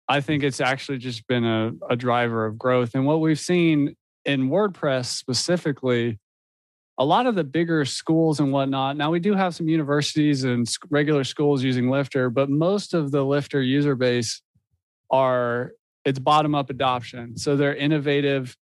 I 0.07 0.21
think 0.21 0.43
it's 0.43 0.61
actually 0.61 0.97
just 0.97 1.27
been 1.27 1.45
a, 1.45 1.71
a 1.89 1.95
driver 1.95 2.45
of 2.45 2.57
growth. 2.57 2.95
And 2.95 3.05
what 3.05 3.19
we've 3.21 3.39
seen 3.39 3.95
in 4.25 4.49
WordPress 4.49 5.05
specifically, 5.05 6.19
a 6.99 7.05
lot 7.05 7.25
of 7.25 7.35
the 7.35 7.45
bigger 7.45 7.85
schools 7.85 8.41
and 8.41 8.51
whatnot. 8.51 8.97
Now, 8.97 9.09
we 9.09 9.21
do 9.21 9.33
have 9.33 9.55
some 9.55 9.69
universities 9.69 10.43
and 10.43 10.67
regular 10.89 11.23
schools 11.23 11.63
using 11.63 11.89
Lifter, 11.89 12.29
but 12.29 12.49
most 12.49 12.93
of 12.93 13.11
the 13.11 13.23
Lifter 13.23 13.61
user 13.61 13.95
base 13.95 14.41
are 15.09 15.71
it's 16.03 16.19
bottom 16.19 16.53
up 16.55 16.69
adoption. 16.69 17.37
So 17.37 17.55
they're 17.55 17.75
innovative, 17.75 18.55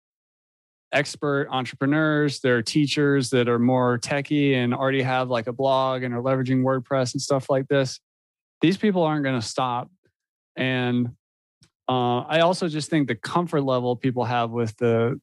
expert 0.92 1.48
entrepreneurs, 1.50 2.40
they're 2.40 2.62
teachers 2.62 3.30
that 3.30 3.48
are 3.48 3.58
more 3.60 3.98
techie 3.98 4.54
and 4.54 4.74
already 4.74 5.02
have 5.02 5.30
like 5.30 5.46
a 5.46 5.52
blog 5.52 6.02
and 6.02 6.12
are 6.12 6.22
leveraging 6.22 6.62
WordPress 6.62 7.14
and 7.14 7.22
stuff 7.22 7.48
like 7.48 7.68
this. 7.68 8.00
These 8.60 8.78
people 8.78 9.02
aren't 9.02 9.24
going 9.24 9.40
to 9.40 9.46
stop. 9.46 9.90
And 10.56 11.10
uh, 11.88 12.20
I 12.20 12.40
also 12.40 12.66
just 12.68 12.90
think 12.90 13.06
the 13.06 13.14
comfort 13.14 13.62
level 13.62 13.94
people 13.94 14.24
have 14.24 14.50
with 14.50 14.76
the 14.78 15.20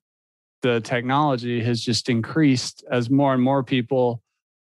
the 0.62 0.82
technology 0.82 1.64
has 1.64 1.82
just 1.82 2.10
increased 2.10 2.84
as 2.90 3.10
more 3.10 3.34
and 3.34 3.42
more 3.42 3.64
people 3.64 4.22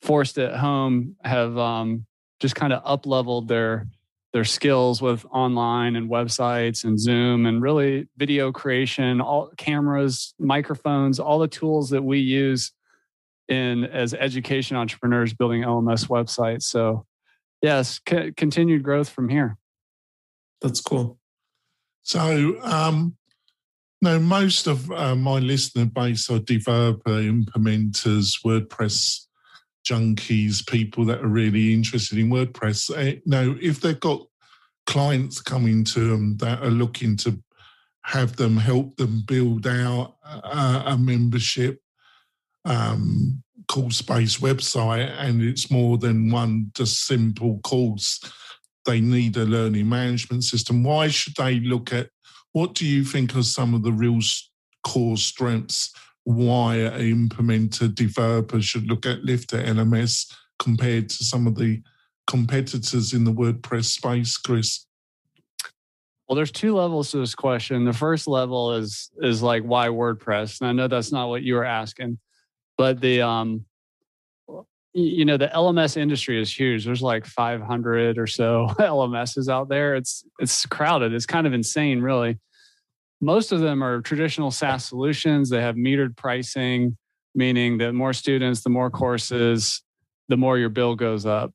forced 0.01 0.37
at 0.37 0.55
home 0.55 1.15
have 1.23 1.57
um, 1.57 2.05
just 2.39 2.55
kind 2.55 2.73
of 2.73 2.81
up 2.85 3.05
leveled 3.05 3.47
their 3.47 3.87
their 4.33 4.45
skills 4.45 5.01
with 5.01 5.25
online 5.29 5.97
and 5.97 6.09
websites 6.09 6.85
and 6.85 6.97
Zoom 6.97 7.45
and 7.45 7.61
really 7.61 8.07
video 8.15 8.51
creation, 8.51 9.19
all 9.19 9.51
cameras, 9.57 10.33
microphones, 10.39 11.19
all 11.19 11.37
the 11.37 11.49
tools 11.49 11.89
that 11.89 12.01
we 12.01 12.19
use 12.19 12.71
in 13.49 13.83
as 13.83 14.13
education 14.13 14.77
entrepreneurs 14.77 15.33
building 15.33 15.63
LMS 15.63 16.07
websites. 16.07 16.63
So, 16.63 17.05
yes, 17.61 17.99
c- 18.07 18.31
continued 18.31 18.83
growth 18.83 19.09
from 19.09 19.27
here. 19.27 19.57
That's 20.61 20.79
cool. 20.79 21.19
So, 22.03 22.57
um, 22.63 23.17
No, 24.01 24.19
most 24.19 24.65
of 24.65 24.91
uh, 24.91 25.15
my 25.15 25.37
listener 25.37 25.85
base 25.85 26.29
are 26.31 26.39
developer, 26.39 27.21
implementers, 27.21 28.43
WordPress 28.43 29.27
junkies, 29.87 30.67
people 30.67 31.05
that 31.05 31.21
are 31.21 31.27
really 31.27 31.73
interested 31.73 32.17
in 32.17 32.29
WordPress. 32.29 32.89
Uh, 32.89 33.19
no, 33.25 33.55
if 33.61 33.79
they've 33.79 33.99
got 33.99 34.25
clients 34.87 35.39
coming 35.39 35.83
to 35.83 35.99
them 36.09 36.37
that 36.37 36.63
are 36.63 36.71
looking 36.71 37.15
to 37.15 37.39
have 38.03 38.35
them 38.35 38.57
help 38.57 38.97
them 38.97 39.23
build 39.27 39.67
out 39.67 40.15
a, 40.25 40.83
a 40.87 40.97
membership 40.97 41.79
um, 42.65 43.43
course 43.67 44.01
based 44.01 44.41
website 44.41 45.09
and 45.19 45.41
it's 45.41 45.69
more 45.69 45.97
than 45.97 46.31
one 46.31 46.71
just 46.73 47.05
simple 47.05 47.59
course, 47.59 48.19
they 48.85 48.99
need 48.99 49.37
a 49.37 49.45
learning 49.45 49.87
management 49.87 50.43
system. 50.43 50.83
Why 50.83 51.07
should 51.07 51.35
they 51.35 51.59
look 51.59 51.93
at 51.93 52.09
what 52.53 52.73
do 52.73 52.85
you 52.85 53.03
think 53.03 53.35
are 53.35 53.43
some 53.43 53.73
of 53.73 53.83
the 53.83 53.91
real 53.91 54.19
core 54.83 55.17
strengths 55.17 55.93
why 56.23 56.75
an 56.75 57.29
implementer 57.29 57.93
developer 57.93 58.61
should 58.61 58.87
look 58.87 59.05
at 59.05 59.23
Lifter 59.23 59.61
LMS 59.61 60.31
compared 60.59 61.09
to 61.09 61.23
some 61.23 61.47
of 61.47 61.55
the 61.55 61.81
competitors 62.27 63.13
in 63.13 63.23
the 63.23 63.33
WordPress 63.33 63.85
space, 63.85 64.37
Chris? 64.37 64.85
Well, 66.27 66.35
there's 66.35 66.51
two 66.51 66.75
levels 66.75 67.11
to 67.11 67.17
this 67.17 67.35
question. 67.35 67.83
The 67.83 67.93
first 67.93 68.27
level 68.27 68.75
is 68.75 69.09
is 69.21 69.41
like 69.41 69.63
why 69.63 69.87
WordPress, 69.87 70.61
and 70.61 70.69
I 70.69 70.71
know 70.71 70.87
that's 70.87 71.11
not 71.11 71.27
what 71.27 71.43
you 71.43 71.55
were 71.55 71.65
asking, 71.65 72.19
but 72.77 73.01
the 73.01 73.21
um, 73.21 73.65
you 74.93 75.23
know, 75.23 75.37
the 75.37 75.47
LMS 75.47 75.95
industry 75.95 76.41
is 76.41 76.53
huge. 76.53 76.85
There's 76.85 77.01
like 77.01 77.25
500 77.25 78.17
or 78.17 78.27
so 78.27 78.67
LMSs 78.79 79.49
out 79.49 79.69
there. 79.69 79.95
It's 79.95 80.25
it's 80.39 80.65
crowded. 80.65 81.13
It's 81.13 81.25
kind 81.25 81.47
of 81.47 81.53
insane, 81.53 82.01
really. 82.01 82.39
Most 83.21 83.51
of 83.51 83.59
them 83.59 83.83
are 83.83 84.01
traditional 84.01 84.51
SaaS 84.51 84.85
solutions. 84.85 85.49
They 85.49 85.61
have 85.61 85.75
metered 85.75 86.17
pricing, 86.17 86.97
meaning 87.35 87.77
that 87.77 87.93
more 87.93 88.13
students, 88.13 88.61
the 88.61 88.69
more 88.69 88.89
courses, 88.89 89.83
the 90.27 90.37
more 90.37 90.57
your 90.57 90.69
bill 90.69 90.95
goes 90.95 91.25
up. 91.25 91.53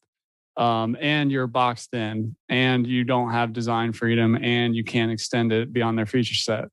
Um, 0.56 0.96
and 1.00 1.30
you're 1.30 1.48
boxed 1.48 1.92
in, 1.92 2.34
and 2.48 2.86
you 2.86 3.04
don't 3.04 3.32
have 3.32 3.52
design 3.52 3.92
freedom, 3.92 4.38
and 4.42 4.74
you 4.74 4.84
can't 4.84 5.12
extend 5.12 5.52
it 5.52 5.70
beyond 5.70 5.98
their 5.98 6.06
feature 6.06 6.34
set. 6.34 6.68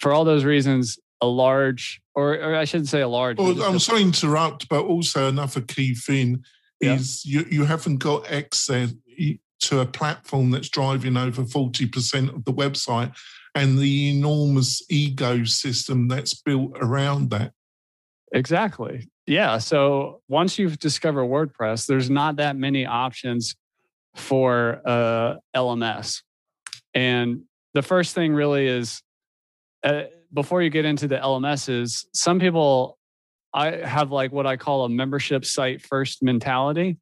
For 0.00 0.14
all 0.14 0.24
those 0.24 0.44
reasons, 0.44 0.98
a 1.20 1.26
large, 1.26 2.00
or, 2.14 2.34
or 2.34 2.54
I 2.54 2.64
shouldn't 2.64 2.88
say 2.88 3.00
a 3.00 3.08
large. 3.08 3.38
Well, 3.38 3.62
I'm 3.62 3.78
sorry 3.78 4.00
to 4.00 4.06
interrupt, 4.06 4.68
but 4.68 4.84
also 4.84 5.28
another 5.28 5.60
key 5.60 5.94
thing 5.94 6.44
yeah. 6.80 6.94
is 6.94 7.24
you, 7.24 7.46
you 7.50 7.64
haven't 7.64 7.98
got 7.98 8.30
access 8.30 8.92
to 9.60 9.80
a 9.80 9.86
platform 9.86 10.50
that's 10.50 10.68
driving 10.68 11.16
over 11.16 11.42
40% 11.42 12.34
of 12.34 12.44
the 12.44 12.52
website 12.52 13.14
and 13.54 13.78
the 13.78 14.10
enormous 14.10 14.82
ecosystem 14.90 16.08
that's 16.08 16.34
built 16.34 16.72
around 16.80 17.30
that. 17.30 17.52
Exactly. 18.32 19.08
Yeah. 19.26 19.58
So 19.58 20.20
once 20.28 20.58
you've 20.58 20.78
discovered 20.78 21.24
WordPress, 21.24 21.86
there's 21.86 22.10
not 22.10 22.36
that 22.36 22.56
many 22.56 22.84
options 22.84 23.54
for 24.16 24.82
uh, 24.84 25.36
LMS. 25.56 26.22
And 26.94 27.42
the 27.74 27.82
first 27.82 28.14
thing 28.14 28.34
really 28.34 28.66
is 28.66 29.02
uh, 29.82 30.04
before 30.34 30.62
you 30.62 30.68
get 30.68 30.84
into 30.84 31.08
the 31.08 31.16
LMSs, 31.16 32.06
some 32.12 32.40
people 32.40 32.98
I 33.54 33.70
have 33.76 34.10
like 34.10 34.32
what 34.32 34.46
I 34.46 34.56
call 34.56 34.84
a 34.84 34.88
membership 34.88 35.44
site 35.44 35.80
first 35.80 36.22
mentality. 36.22 36.98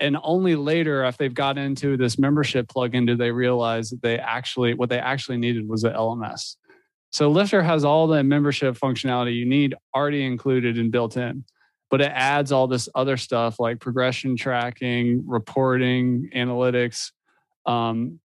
And 0.00 0.16
only 0.22 0.54
later, 0.54 1.04
if 1.04 1.16
they've 1.16 1.34
got 1.34 1.58
into 1.58 1.96
this 1.96 2.18
membership 2.18 2.68
plugin, 2.68 3.06
do 3.06 3.16
they 3.16 3.32
realize 3.32 3.90
that 3.90 4.00
they 4.00 4.18
actually 4.18 4.74
what 4.74 4.88
they 4.88 4.98
actually 4.98 5.38
needed 5.38 5.68
was 5.68 5.84
an 5.84 5.92
LMS. 5.92 6.56
So 7.10 7.30
Lifter 7.30 7.62
has 7.62 7.84
all 7.84 8.06
the 8.06 8.24
membership 8.24 8.76
functionality 8.76 9.34
you 9.34 9.46
need 9.46 9.74
already 9.94 10.24
included 10.24 10.78
and 10.78 10.90
built 10.90 11.16
in, 11.16 11.44
but 11.90 12.00
it 12.00 12.10
adds 12.12 12.50
all 12.50 12.66
this 12.66 12.88
other 12.94 13.16
stuff 13.16 13.60
like 13.60 13.78
progression 13.78 14.36
tracking, 14.36 15.22
reporting, 15.26 16.30
analytics, 16.34 17.12
um, 17.66 18.18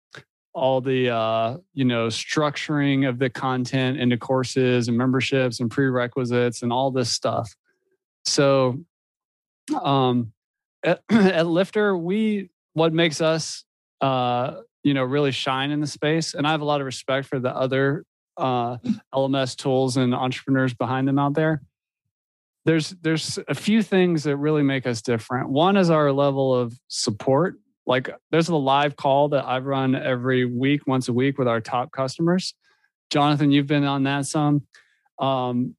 all 0.57 0.81
the 0.81 1.11
uh, 1.11 1.59
you 1.75 1.85
know 1.85 2.07
structuring 2.07 3.07
of 3.09 3.19
the 3.19 3.29
content 3.29 3.99
into 3.99 4.17
courses 4.17 4.89
and 4.89 4.97
memberships 4.97 5.61
and 5.61 5.71
prerequisites 5.71 6.63
and 6.63 6.73
all 6.73 6.91
this 6.91 7.13
stuff. 7.13 7.55
So 8.25 8.83
um, 9.81 10.33
at, 10.83 11.03
at 11.11 11.47
Lifter, 11.47 11.97
we 11.97 12.49
what 12.73 12.95
makes 12.95 13.21
us 13.21 13.65
uh, 14.01 14.63
you 14.83 14.95
know 14.95 15.05
really 15.05 15.31
shine 15.31 15.71
in 15.71 15.81
the 15.81 15.87
space, 15.87 16.33
and 16.33 16.47
I 16.47 16.53
have 16.53 16.63
a 16.63 16.65
lot 16.65 16.81
of 16.81 16.87
respect 16.87 17.29
for 17.29 17.39
the 17.39 17.55
other 17.55 18.05
uh, 18.39 18.79
LMS 19.15 19.57
tools 19.57 19.99
and 19.99 20.15
entrepreneurs 20.15 20.73
behind 20.73 21.07
them 21.07 21.19
out 21.19 21.35
there. 21.35 21.61
There's 22.65 22.91
there's 23.03 23.39
a 23.47 23.55
few 23.55 23.83
things 23.83 24.25
that 24.25 24.39
really 24.39 24.63
make 24.63 24.87
us 24.87 25.03
different. 25.03 25.51
One 25.51 25.77
is 25.77 25.91
our 25.91 26.11
level 26.13 26.55
of 26.55 26.81
support 26.89 27.57
like 27.87 28.11
there's 28.31 28.49
a 28.49 28.57
live 28.57 28.97
call 28.97 29.29
that 29.29 29.45
I've 29.45 29.65
run 29.65 29.95
every 29.95 30.45
week, 30.45 30.87
once 30.87 31.09
a 31.09 31.13
week 31.13 31.39
with 31.39 31.49
our 31.49 31.61
top 31.61 31.93
customers. 31.93 32.55
Jonathan, 33.11 33.53
you've 33.53 33.69
been 33.69 33.85
on 33.85 34.03
that 34.05 34.27
some. 34.27 34.63
Um, 35.19 35.77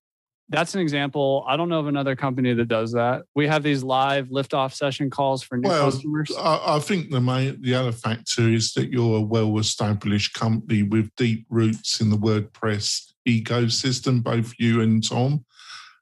that's 0.50 0.76
an 0.76 0.82
example. 0.82 1.43
I 1.46 1.58
don't 1.58 1.67
know 1.67 1.80
of 1.80 1.88
another 1.88 2.15
company 2.15 2.54
that 2.54 2.70
does 2.70 2.93
that. 2.93 3.24
We 3.36 3.48
have 3.48 3.63
these 3.63 3.84
live 3.84 4.30
liftoff 4.30 4.74
session 4.74 5.10
calls 5.10 5.43
for 5.43 5.58
new 5.58 5.67
well, 5.67 5.91
customers. 5.91 6.32
I, 6.38 6.78
I 6.78 6.80
think 6.80 7.12
the 7.12 7.20
main, 7.20 7.62
the 7.62 7.76
other 7.76 7.91
factor 7.91 8.48
is 8.48 8.72
that 8.74 8.89
you're 8.89 9.17
a 9.17 9.22
well-established 9.22 10.34
company 10.34 10.84
with 10.84 11.13
deep 11.17 11.46
roots 11.50 12.00
in 12.00 12.10
the 12.10 12.17
WordPress 12.17 13.12
ecosystem. 13.28 14.24
Both 14.24 14.54
you 14.58 14.80
and 14.80 15.06
Tom, 15.06 15.43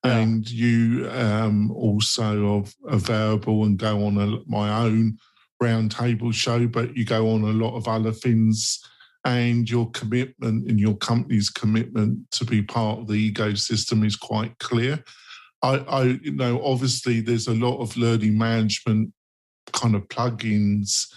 yeah. 0.03 0.17
and 0.17 0.47
you 0.47 1.09
um, 1.09 1.71
also 1.71 2.59
are 2.59 2.93
available 2.93 3.63
and 3.63 3.79
go 3.79 4.05
on 4.05 4.17
a, 4.19 4.37
my 4.45 4.85
own 4.85 5.17
roundtable 5.61 6.33
show, 6.33 6.67
but 6.67 6.95
you 6.95 7.05
go 7.05 7.31
on 7.31 7.41
a 7.41 7.47
lot 7.47 7.75
of 7.75 7.87
other 7.87 8.11
things. 8.11 8.79
And 9.23 9.67
your 9.67 9.89
commitment 9.89 10.69
and 10.69 10.79
your 10.79 10.95
company's 10.97 11.49
commitment 11.49 12.29
to 12.31 12.45
be 12.45 12.61
part 12.61 12.99
of 12.99 13.07
the 13.07 13.31
ecosystem 13.31 14.05
is 14.05 14.15
quite 14.15 14.55
clear. 14.59 15.03
I, 15.63 15.77
I 15.77 16.03
you 16.21 16.33
know, 16.33 16.63
obviously 16.63 17.21
there's 17.21 17.47
a 17.47 17.55
lot 17.55 17.79
of 17.79 17.97
learning 17.97 18.37
management 18.37 19.11
kind 19.73 19.95
of 19.95 20.07
plugins, 20.09 21.11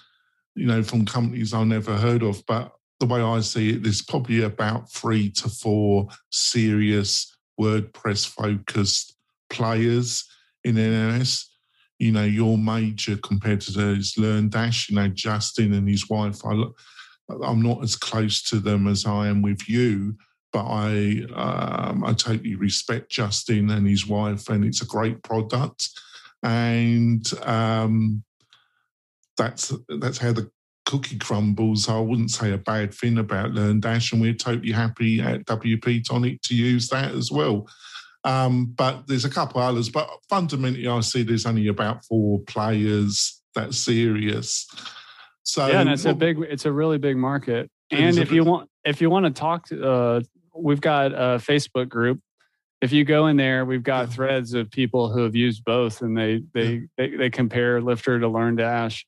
you 0.54 0.66
know, 0.66 0.82
from 0.82 1.04
companies 1.04 1.52
I've 1.52 1.66
never 1.66 1.98
heard 1.98 2.22
of. 2.22 2.42
But 2.46 2.72
the 2.98 3.06
way 3.06 3.20
I 3.20 3.40
see 3.40 3.74
it, 3.74 3.82
there's 3.82 4.00
probably 4.00 4.42
about 4.42 4.90
three 4.90 5.30
to 5.32 5.50
four 5.50 6.08
serious 6.30 7.36
WordPress 7.60 8.26
focused 8.26 9.16
players 9.50 10.24
in 10.64 10.76
LMS 10.76 11.47
you 11.98 12.12
know, 12.12 12.24
your 12.24 12.56
major 12.56 13.16
competitor 13.16 13.90
is 13.90 14.14
LearnDash, 14.14 14.88
you 14.88 14.96
know, 14.96 15.08
Justin 15.08 15.74
and 15.74 15.88
his 15.88 16.08
wife. 16.08 16.44
I, 16.44 16.64
I'm 17.44 17.60
not 17.60 17.82
as 17.82 17.96
close 17.96 18.42
to 18.44 18.60
them 18.60 18.86
as 18.86 19.04
I 19.04 19.28
am 19.28 19.42
with 19.42 19.68
you, 19.68 20.16
but 20.52 20.64
I 20.64 21.24
um, 21.34 22.04
I 22.04 22.12
totally 22.14 22.54
respect 22.54 23.10
Justin 23.10 23.70
and 23.70 23.86
his 23.86 24.06
wife, 24.06 24.48
and 24.48 24.64
it's 24.64 24.82
a 24.82 24.86
great 24.86 25.22
product. 25.22 25.90
And 26.42 27.28
um, 27.42 28.22
that's 29.36 29.72
that's 30.00 30.18
how 30.18 30.32
the 30.32 30.50
cookie 30.86 31.18
crumbles. 31.18 31.88
I 31.88 31.98
wouldn't 31.98 32.30
say 32.30 32.52
a 32.52 32.58
bad 32.58 32.94
thing 32.94 33.18
about 33.18 33.50
LearnDash, 33.50 34.12
and 34.12 34.22
we're 34.22 34.34
totally 34.34 34.72
happy 34.72 35.20
at 35.20 35.44
WP 35.46 36.04
Tonic 36.04 36.40
to 36.42 36.54
use 36.54 36.88
that 36.88 37.12
as 37.12 37.30
well. 37.30 37.68
Um, 38.24 38.66
but 38.76 39.06
there's 39.06 39.24
a 39.24 39.30
couple 39.30 39.60
others. 39.60 39.88
But 39.88 40.08
fundamentally, 40.28 40.86
I 40.86 41.00
see 41.00 41.22
there's 41.22 41.46
only 41.46 41.68
about 41.68 42.04
four 42.04 42.40
players 42.40 43.40
that 43.54 43.74
serious. 43.74 44.66
So 45.42 45.66
yeah, 45.66 45.80
and 45.80 45.90
it's 45.90 46.04
a 46.04 46.14
big, 46.14 46.38
it's 46.40 46.66
a 46.66 46.72
really 46.72 46.98
big 46.98 47.16
market. 47.16 47.70
And 47.90 48.18
if 48.18 48.30
you 48.30 48.44
want, 48.44 48.68
if 48.84 49.00
you 49.00 49.08
want 49.08 49.24
to 49.26 49.30
talk 49.30 49.68
to, 49.68 49.88
uh, 49.88 50.20
we've 50.54 50.80
got 50.80 51.12
a 51.12 51.38
Facebook 51.38 51.88
group. 51.88 52.20
If 52.80 52.92
you 52.92 53.04
go 53.04 53.26
in 53.26 53.36
there, 53.36 53.64
we've 53.64 53.82
got 53.82 54.12
threads 54.12 54.54
of 54.54 54.70
people 54.70 55.10
who 55.10 55.22
have 55.22 55.34
used 55.34 55.64
both, 55.64 56.02
and 56.02 56.16
they 56.16 56.42
they 56.52 56.72
yeah. 56.72 56.80
they, 56.96 57.16
they, 57.16 57.30
compare 57.30 57.80
Lifter 57.80 58.20
to 58.20 58.26
LearnDash. 58.28 59.04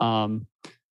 Um, 0.00 0.46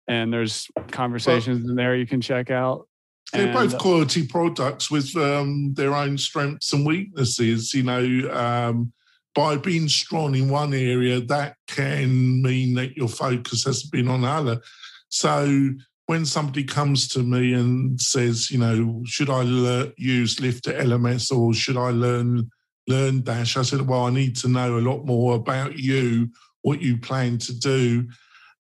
and 0.08 0.32
there's 0.34 0.68
conversations 0.92 1.68
in 1.68 1.76
there 1.76 1.96
you 1.96 2.06
can 2.06 2.22
check 2.22 2.52
out. 2.52 2.88
They're 3.34 3.48
and, 3.48 3.54
both 3.54 3.78
quality 3.80 4.28
products 4.28 4.92
with 4.92 5.16
um, 5.18 5.74
their 5.74 5.96
own 5.96 6.18
strengths 6.18 6.72
and 6.72 6.86
weaknesses. 6.86 7.74
You 7.74 7.84
know, 7.84 8.32
um, 8.32 8.94
by 9.34 9.58
being 9.58 9.90
strong 9.90 10.36
in 10.36 10.50
one 10.50 10.74
area, 10.74 11.20
that 11.20 11.56
can 11.68 12.42
mean 12.42 12.76
that 12.76 12.96
your 12.96 13.08
focus 13.08 13.64
has 13.66 13.84
been 13.84 14.08
on 14.08 14.24
other. 14.24 14.62
So 15.10 15.72
when 16.06 16.26
somebody 16.26 16.64
comes 16.64 17.08
to 17.10 17.20
me 17.20 17.54
and 17.54 18.00
says, 18.00 18.52
you 18.52 18.60
know, 18.60 19.02
should 19.06 19.30
I 19.30 19.42
le- 19.44 19.92
use 19.98 20.40
Lifter 20.40 20.74
LMS 20.74 21.36
or 21.36 21.54
should 21.54 21.78
I 21.78 21.90
learn 21.90 22.50
learn 22.88 23.22
Dash? 23.22 23.58
I 23.58 23.62
said, 23.64 23.88
well, 23.88 24.06
I 24.06 24.10
need 24.12 24.36
to 24.38 24.48
know 24.50 24.78
a 24.78 24.80
lot 24.80 25.06
more 25.06 25.36
about 25.36 25.80
you, 25.80 26.30
what 26.62 26.82
you 26.82 26.98
plan 26.98 27.38
to 27.40 27.58
do, 27.58 28.08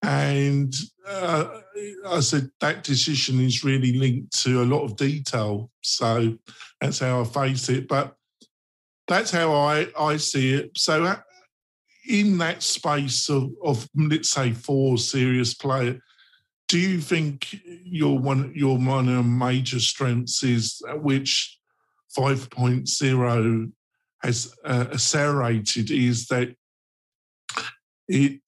And 0.04 0.74
uh, 1.08 1.62
I 2.08 2.20
said 2.20 2.50
that 2.60 2.84
decision 2.84 3.40
is 3.40 3.64
really 3.64 3.98
linked 3.98 4.38
to 4.44 4.62
a 4.62 4.66
lot 4.66 4.84
of 4.84 4.98
detail. 4.98 5.72
So 5.82 6.38
that's 6.82 7.00
how 7.00 7.22
I 7.22 7.24
face 7.24 7.70
it. 7.70 7.88
But 7.88 8.16
that's 9.08 9.32
how 9.32 9.54
I, 9.54 9.88
I 9.98 10.18
see 10.18 10.54
it. 10.54 10.72
So 10.76 11.04
uh, 11.04 11.16
in 12.08 12.38
that 12.40 12.64
space 12.64 13.30
of, 13.30 13.52
of 13.64 13.90
let's 13.96 14.30
say 14.30 14.52
four 14.52 14.98
serious 14.98 15.54
players, 15.54 16.02
do 16.68 16.80
you 16.80 17.00
think 17.00 17.56
your 17.84 18.18
one 18.18 18.52
your 18.56 18.78
one 18.78 19.38
major 19.38 19.80
strengths 19.80 20.44
is 20.44 20.82
uh, 20.90 20.94
which 20.96 21.60
5.0 22.18 23.72
has 24.22 24.56
uh, 24.64 24.86
accelerated 24.92 25.92
is 25.92 26.28
that 26.28 26.56
it 28.08 28.40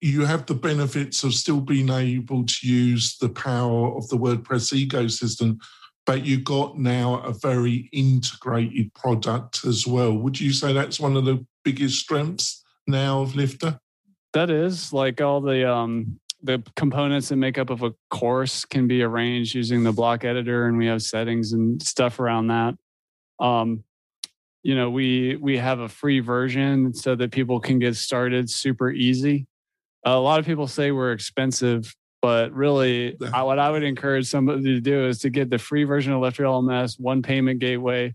you 0.00 0.24
have 0.24 0.46
the 0.46 0.54
benefits 0.54 1.24
of 1.24 1.34
still 1.34 1.60
being 1.60 1.88
able 1.90 2.44
to 2.44 2.66
use 2.66 3.16
the 3.18 3.28
power 3.28 3.96
of 3.96 4.08
the 4.08 4.16
WordPress 4.16 4.72
ecosystem, 4.86 5.58
but 6.06 6.24
you've 6.24 6.44
got 6.44 6.78
now 6.78 7.20
a 7.20 7.32
very 7.32 7.88
integrated 7.92 8.94
product 8.94 9.64
as 9.64 9.86
well. 9.86 10.12
Would 10.12 10.40
you 10.40 10.52
say 10.52 10.72
that's 10.72 11.00
one 11.00 11.16
of 11.16 11.24
the 11.24 11.44
biggest 11.64 11.98
strengths 11.98 12.64
now 12.86 13.22
of 13.22 13.34
Lifter? 13.34 13.80
That 14.34 14.50
is 14.50 14.92
like 14.92 15.20
all 15.20 15.40
the 15.40 15.68
um 15.70 16.20
the 16.40 16.62
components 16.76 17.32
and 17.32 17.40
make 17.40 17.58
up 17.58 17.68
of 17.68 17.82
a 17.82 17.92
course 18.10 18.64
can 18.64 18.86
be 18.86 19.02
arranged 19.02 19.56
using 19.56 19.82
the 19.82 19.90
block 19.90 20.24
editor 20.24 20.68
and 20.68 20.78
we 20.78 20.86
have 20.86 21.02
settings 21.02 21.52
and 21.52 21.82
stuff 21.82 22.20
around 22.20 22.46
that. 22.48 22.74
Um 23.40 23.82
you 24.62 24.76
know, 24.76 24.90
we 24.90 25.36
we 25.36 25.56
have 25.56 25.80
a 25.80 25.88
free 25.88 26.20
version 26.20 26.92
so 26.94 27.16
that 27.16 27.32
people 27.32 27.58
can 27.58 27.78
get 27.78 27.96
started 27.96 28.48
super 28.48 28.90
easy 28.90 29.46
a 30.04 30.18
lot 30.18 30.38
of 30.38 30.46
people 30.46 30.66
say 30.66 30.90
we're 30.90 31.12
expensive, 31.12 31.94
but 32.20 32.52
really, 32.52 33.16
I, 33.32 33.42
what 33.42 33.58
I 33.58 33.70
would 33.70 33.82
encourage 33.82 34.26
somebody 34.26 34.62
to 34.62 34.80
do 34.80 35.06
is 35.06 35.20
to 35.20 35.30
get 35.30 35.50
the 35.50 35.58
free 35.58 35.84
version 35.84 36.12
of 36.12 36.20
Lifter 36.20 36.44
LMS, 36.44 36.98
one 36.98 37.22
payment 37.22 37.60
gateway, 37.60 38.14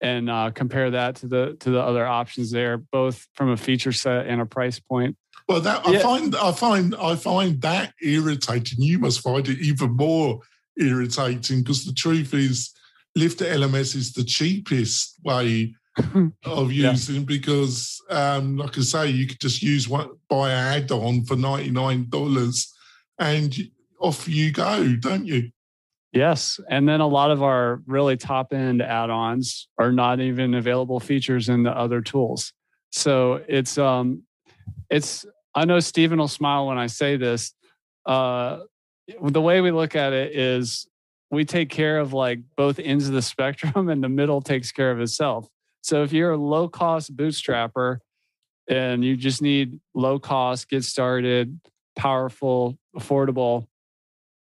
and 0.00 0.30
uh, 0.30 0.50
compare 0.54 0.90
that 0.92 1.16
to 1.16 1.28
the 1.28 1.56
to 1.60 1.70
the 1.70 1.80
other 1.80 2.06
options 2.06 2.50
there, 2.50 2.78
both 2.78 3.26
from 3.34 3.50
a 3.50 3.56
feature 3.56 3.92
set 3.92 4.26
and 4.26 4.40
a 4.40 4.46
price 4.46 4.78
point. 4.78 5.16
Well, 5.48 5.60
that 5.60 5.86
I 5.86 5.98
find 5.98 6.36
I 6.36 6.52
find 6.52 6.94
I 6.94 7.16
find 7.16 7.60
that 7.62 7.92
irritating. 8.00 8.82
You 8.82 8.98
must 8.98 9.20
find 9.20 9.46
it 9.48 9.58
even 9.58 9.96
more 9.96 10.40
irritating 10.78 11.60
because 11.60 11.84
the 11.84 11.92
truth 11.92 12.32
is, 12.34 12.72
Lifter 13.16 13.46
LMS 13.46 13.96
is 13.96 14.12
the 14.12 14.24
cheapest 14.24 15.18
way 15.24 15.74
of 16.44 16.72
using 16.72 17.14
yeah. 17.16 17.22
because, 17.26 18.00
um, 18.10 18.56
like 18.56 18.78
I 18.78 18.82
say, 18.82 19.08
you 19.08 19.26
could 19.26 19.40
just 19.40 19.62
use 19.62 19.88
one 19.88 20.10
buy 20.28 20.50
an 20.50 20.82
add-on 20.82 21.24
for 21.24 21.36
ninety 21.36 21.70
nine 21.70 22.08
dollars, 22.08 22.72
and 23.18 23.54
off 24.00 24.28
you 24.28 24.50
go, 24.50 24.96
don't 24.96 25.26
you? 25.26 25.50
Yes, 26.12 26.58
and 26.68 26.88
then 26.88 27.00
a 27.00 27.06
lot 27.06 27.30
of 27.30 27.42
our 27.42 27.82
really 27.86 28.16
top 28.16 28.52
end 28.52 28.82
add-ons 28.82 29.68
are 29.78 29.92
not 29.92 30.20
even 30.20 30.54
available 30.54 30.98
features 30.98 31.48
in 31.48 31.62
the 31.62 31.70
other 31.70 32.00
tools. 32.00 32.52
So 32.90 33.44
it's 33.46 33.78
um, 33.78 34.24
it's 34.90 35.24
I 35.54 35.64
know 35.64 35.80
Stephen 35.80 36.18
will 36.18 36.28
smile 36.28 36.66
when 36.66 36.78
I 36.78 36.86
say 36.86 37.16
this. 37.16 37.54
Uh, 38.06 38.60
the 39.22 39.40
way 39.40 39.60
we 39.60 39.70
look 39.70 39.94
at 39.94 40.12
it 40.12 40.36
is 40.36 40.88
we 41.30 41.44
take 41.44 41.70
care 41.70 41.98
of 41.98 42.12
like 42.12 42.40
both 42.56 42.78
ends 42.78 43.06
of 43.06 43.14
the 43.14 43.22
spectrum, 43.34 43.88
and 43.88 44.02
the 44.02 44.08
middle 44.08 44.40
takes 44.40 44.72
care 44.72 44.90
of 44.90 45.00
itself. 45.00 45.48
So 45.82 46.02
if 46.02 46.12
you're 46.12 46.32
a 46.32 46.36
low 46.36 46.68
cost 46.68 47.16
bootstrapper 47.16 47.98
and 48.68 49.04
you 49.04 49.16
just 49.16 49.42
need 49.42 49.80
low 49.94 50.18
cost, 50.18 50.68
get 50.68 50.84
started, 50.84 51.60
powerful, 51.96 52.78
affordable, 52.96 53.66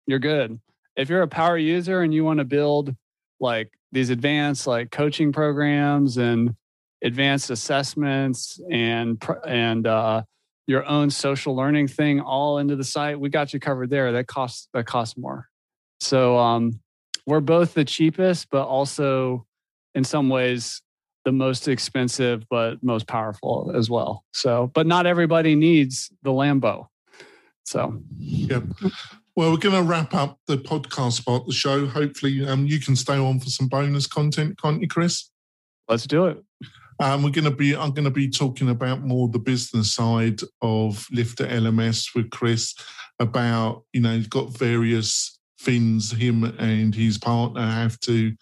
you're 0.06 0.19
good. 0.19 0.60
If 0.96 1.10
you're 1.10 1.24
a 1.24 1.28
power 1.28 1.58
user 1.58 2.02
and 2.02 2.13
you 2.13 2.24
want 2.24 2.39
to 2.39 2.46
build 2.46 2.96
like 3.39 3.72
these 3.91 4.10
advanced 4.10 4.67
like 4.67 4.91
coaching 4.91 5.32
programs 5.32 6.17
and 6.17 6.56
advanced 7.04 7.50
assessments 7.50 8.60
and 8.72 9.22
and 9.46 9.88
uh, 9.88 10.24
your 10.67 10.86
own 10.86 11.10
social 11.10 11.56
learning 11.56 11.88
thing 11.88 12.22
all 12.22 12.60
into 12.60 12.76
the 12.76 12.84
site, 12.84 13.19
we 13.19 13.30
got 13.30 13.54
you 13.54 13.60
covered 13.60 13.89
there. 13.89 14.12
That 14.12 14.28
costs 14.28 14.67
that 14.74 14.86
costs 14.86 15.17
more. 15.17 15.50
So 16.00 16.38
um, 16.38 16.80
we're 17.26 17.39
both 17.39 17.74
the 17.74 17.86
cheapest, 17.86 18.50
but 18.50 18.65
also 18.65 19.46
in 19.96 20.04
some 20.04 20.30
ways 20.30 20.82
the 21.25 21.31
most 21.31 21.67
expensive 21.67 22.43
but 22.49 22.83
most 22.83 23.07
powerful 23.07 23.71
as 23.75 23.89
well. 23.89 24.23
So, 24.33 24.71
but 24.73 24.88
not 24.88 25.05
everybody 25.05 25.55
needs 25.55 26.12
the 26.23 26.31
Lambo. 26.31 26.88
So, 27.65 28.01
yeah. 28.17 28.62
Well, 29.36 29.51
we're 29.51 29.57
going 29.57 29.75
to 29.75 29.81
wrap 29.81 30.13
up 30.13 30.38
the 30.47 30.57
podcast 30.57 31.25
part 31.25 31.41
of 31.41 31.47
the 31.47 31.53
show. 31.53 31.88
Hopefully, 31.88 32.45
um, 32.45 32.67
you 32.67 32.79
can 32.79 32.95
stay 32.95 33.17
on 33.17 33.39
for 33.39 33.49
some 33.49 33.67
bonus 33.67 34.05
content, 34.05 34.62
can't 34.62 34.81
you, 34.81 34.88
Chris? 34.88 35.29
Let's 35.88 36.05
do 36.05 36.27
it. 36.27 36.43
Um, 36.99 37.23
we're 37.23 37.31
going 37.31 37.45
to 37.45 37.51
be. 37.51 37.75
I'm 37.75 37.91
going 37.91 38.05
to 38.05 38.12
be 38.12 38.29
talking 38.29 38.69
about 38.69 39.01
more 39.01 39.27
the 39.27 39.39
business 39.39 39.93
side 39.93 40.41
of 40.62 41.07
Lifter 41.12 41.47
LMS 41.47 42.13
with 42.13 42.29
Chris. 42.29 42.75
About 43.19 43.83
you 43.93 44.01
know, 44.01 44.15
he's 44.15 44.27
got 44.27 44.55
various 44.57 45.39
things 45.63 46.12
him 46.12 46.43
and 46.43 46.93
his 46.93 47.17
partner 47.17 47.62
have 47.62 47.99
to 48.01 48.33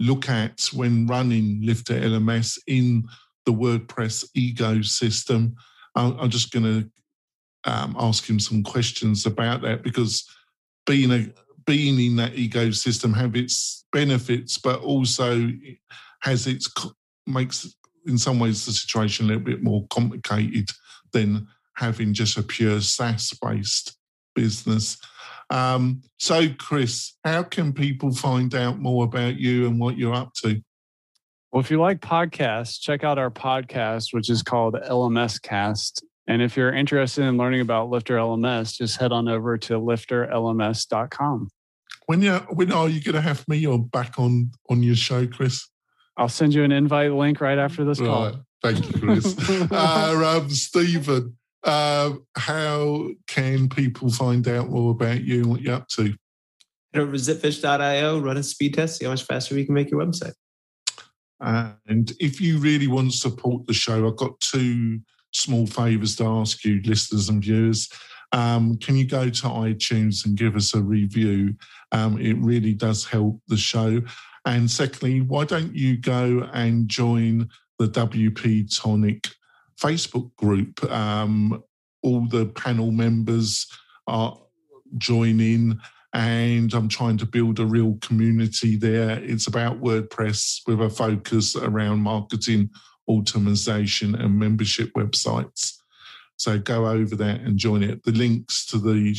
look 0.00 0.28
at 0.28 0.68
when 0.72 1.06
running 1.06 1.60
Lifter 1.62 1.98
LMS 1.98 2.58
in 2.66 3.06
the 3.44 3.52
WordPress 3.52 4.24
ecosystem. 4.36 5.54
I'm 5.94 6.28
just 6.28 6.52
going 6.52 6.64
to 6.64 7.70
um, 7.70 7.96
ask 7.98 8.28
him 8.28 8.38
some 8.38 8.62
questions 8.62 9.24
about 9.24 9.62
that 9.62 9.82
because 9.82 10.28
being 10.86 11.10
a 11.10 11.32
being 11.66 11.98
in 11.98 12.16
that 12.16 12.34
ecosystem 12.34 13.14
have 13.14 13.34
its 13.34 13.84
benefits, 13.92 14.56
but 14.56 14.80
also 14.80 15.50
has 16.20 16.46
its 16.46 16.72
makes 17.26 17.74
in 18.06 18.16
some 18.16 18.38
ways 18.38 18.64
the 18.64 18.72
situation 18.72 19.26
a 19.26 19.28
little 19.28 19.42
bit 19.42 19.62
more 19.62 19.84
complicated 19.88 20.70
than 21.12 21.46
having 21.74 22.14
just 22.14 22.36
a 22.36 22.42
pure 22.42 22.80
SaaS 22.80 23.32
based 23.42 23.96
business. 24.34 24.96
Um, 25.50 26.02
so, 26.18 26.48
Chris, 26.58 27.14
how 27.24 27.42
can 27.44 27.72
people 27.72 28.12
find 28.12 28.54
out 28.54 28.80
more 28.80 29.04
about 29.04 29.36
you 29.36 29.66
and 29.66 29.78
what 29.78 29.96
you're 29.96 30.14
up 30.14 30.32
to? 30.42 30.60
Well, 31.52 31.60
if 31.60 31.70
you 31.70 31.80
like 31.80 32.00
podcasts, 32.00 32.80
check 32.80 33.04
out 33.04 33.18
our 33.18 33.30
podcast, 33.30 34.12
which 34.12 34.28
is 34.28 34.42
called 34.42 34.74
LMS 34.74 35.40
Cast. 35.40 36.04
And 36.26 36.42
if 36.42 36.56
you're 36.56 36.72
interested 36.72 37.24
in 37.24 37.36
learning 37.36 37.60
about 37.60 37.88
Lifter 37.88 38.16
LMS, 38.16 38.74
just 38.76 38.98
head 38.98 39.12
on 39.12 39.28
over 39.28 39.56
to 39.58 39.74
lifterlms.com. 39.74 41.48
When 42.06 42.22
you 42.22 42.34
when 42.50 42.72
are 42.72 42.88
you 42.88 43.00
going 43.00 43.14
to 43.14 43.20
have 43.20 43.46
me 43.48 43.66
or 43.66 43.78
back 43.78 44.18
on 44.18 44.50
on 44.70 44.82
your 44.82 44.94
show, 44.94 45.26
Chris? 45.26 45.68
I'll 46.16 46.28
send 46.28 46.54
you 46.54 46.64
an 46.64 46.72
invite 46.72 47.12
link 47.12 47.40
right 47.40 47.58
after 47.58 47.84
this 47.84 48.00
right. 48.00 48.06
call. 48.06 48.32
Thank 48.62 48.86
you, 48.86 49.00
Chris. 49.00 49.36
uh, 49.70 50.38
um, 50.40 50.50
Stephen, 50.50 51.36
uh, 51.66 52.12
how 52.36 53.08
can 53.26 53.68
people 53.68 54.10
find 54.10 54.46
out 54.48 54.70
more 54.70 54.92
about 54.92 55.22
you 55.22 55.42
and 55.42 55.50
what 55.50 55.60
you're 55.60 55.74
up 55.74 55.88
to? 55.88 56.14
Head 56.94 57.02
over 57.02 57.12
to 57.12 57.18
zipfish.io, 57.18 58.20
run 58.20 58.36
a 58.36 58.42
speed 58.42 58.74
test, 58.74 58.98
see 58.98 59.04
how 59.04 59.10
much 59.10 59.24
faster 59.24 59.54
we 59.54 59.64
can 59.64 59.74
make 59.74 59.90
your 59.90 60.00
website. 60.00 60.32
And 61.40 62.12
if 62.18 62.40
you 62.40 62.58
really 62.58 62.86
want 62.86 63.10
to 63.10 63.16
support 63.16 63.66
the 63.66 63.74
show, 63.74 64.06
I've 64.06 64.16
got 64.16 64.40
two 64.40 65.00
small 65.32 65.66
favors 65.66 66.16
to 66.16 66.24
ask 66.24 66.64
you, 66.64 66.80
listeners 66.84 67.28
and 67.28 67.42
viewers. 67.42 67.90
Um, 68.32 68.78
can 68.78 68.96
you 68.96 69.06
go 69.06 69.28
to 69.28 69.46
iTunes 69.46 70.24
and 70.24 70.36
give 70.36 70.56
us 70.56 70.74
a 70.74 70.80
review? 70.80 71.54
Um, 71.92 72.18
it 72.20 72.36
really 72.38 72.72
does 72.72 73.04
help 73.04 73.40
the 73.48 73.56
show. 73.56 74.00
And 74.46 74.70
secondly, 74.70 75.20
why 75.20 75.44
don't 75.44 75.74
you 75.74 75.96
go 75.98 76.48
and 76.52 76.88
join 76.88 77.48
the 77.78 77.88
WP 77.88 78.74
Tonic 78.80 79.28
Facebook 79.80 80.34
group. 80.36 80.82
Um, 80.90 81.62
all 82.02 82.26
the 82.26 82.46
panel 82.46 82.90
members 82.90 83.66
are 84.06 84.38
joining, 84.98 85.78
and 86.12 86.72
I'm 86.72 86.88
trying 86.88 87.18
to 87.18 87.26
build 87.26 87.58
a 87.58 87.66
real 87.66 87.98
community 88.00 88.76
there. 88.76 89.18
It's 89.22 89.46
about 89.46 89.82
WordPress 89.82 90.60
with 90.66 90.80
a 90.80 90.88
focus 90.88 91.56
around 91.56 92.00
marketing, 92.00 92.70
automation, 93.08 94.14
and 94.14 94.38
membership 94.38 94.92
websites. 94.94 95.74
So 96.36 96.58
go 96.58 96.86
over 96.86 97.16
there 97.16 97.40
and 97.44 97.58
join 97.58 97.82
it. 97.82 98.04
The 98.04 98.12
links 98.12 98.66
to 98.66 98.78
the 98.78 99.16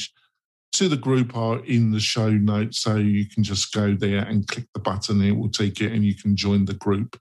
to 0.74 0.88
the 0.88 0.97
group 0.97 1.36
are 1.36 1.63
in 1.65 1.91
the 1.91 1.99
show 1.99 2.30
notes, 2.30 2.80
so 2.80 2.97
you 2.97 3.26
can 3.28 3.43
just 3.43 3.74
go 3.74 3.95
there 3.95 4.20
and 4.20 4.47
click 4.47 4.68
the 4.74 4.80
button. 4.80 5.22
It 5.22 5.32
will 5.32 5.49
take 5.49 5.80
you, 5.80 5.89
and 5.89 6.03
you 6.05 6.15
can 6.15 6.36
join 6.36 6.65
the 6.65 6.74
group. 6.74 7.20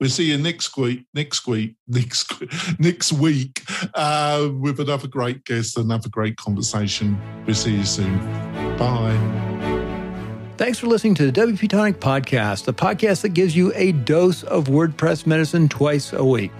We'll 0.00 0.10
see 0.10 0.30
you 0.30 0.38
next 0.38 0.76
week, 0.76 1.06
next 1.14 1.46
week, 1.46 1.76
next 1.88 2.32
next 2.78 3.12
week 3.12 3.62
uh, 3.94 4.48
with 4.58 4.80
another 4.80 5.08
great 5.08 5.44
guest, 5.44 5.76
another 5.76 6.08
great 6.08 6.36
conversation. 6.36 7.18
We'll 7.46 7.54
see 7.54 7.76
you 7.76 7.84
soon. 7.84 8.18
Bye. 8.76 9.50
Thanks 10.56 10.78
for 10.78 10.86
listening 10.86 11.16
to 11.16 11.30
the 11.30 11.40
WP 11.40 11.68
Tonic 11.68 11.98
Podcast, 11.98 12.64
the 12.64 12.72
podcast 12.72 13.22
that 13.22 13.30
gives 13.30 13.56
you 13.56 13.72
a 13.74 13.90
dose 13.90 14.44
of 14.44 14.66
WordPress 14.66 15.26
medicine 15.26 15.68
twice 15.68 16.12
a 16.12 16.24
week. 16.24 16.52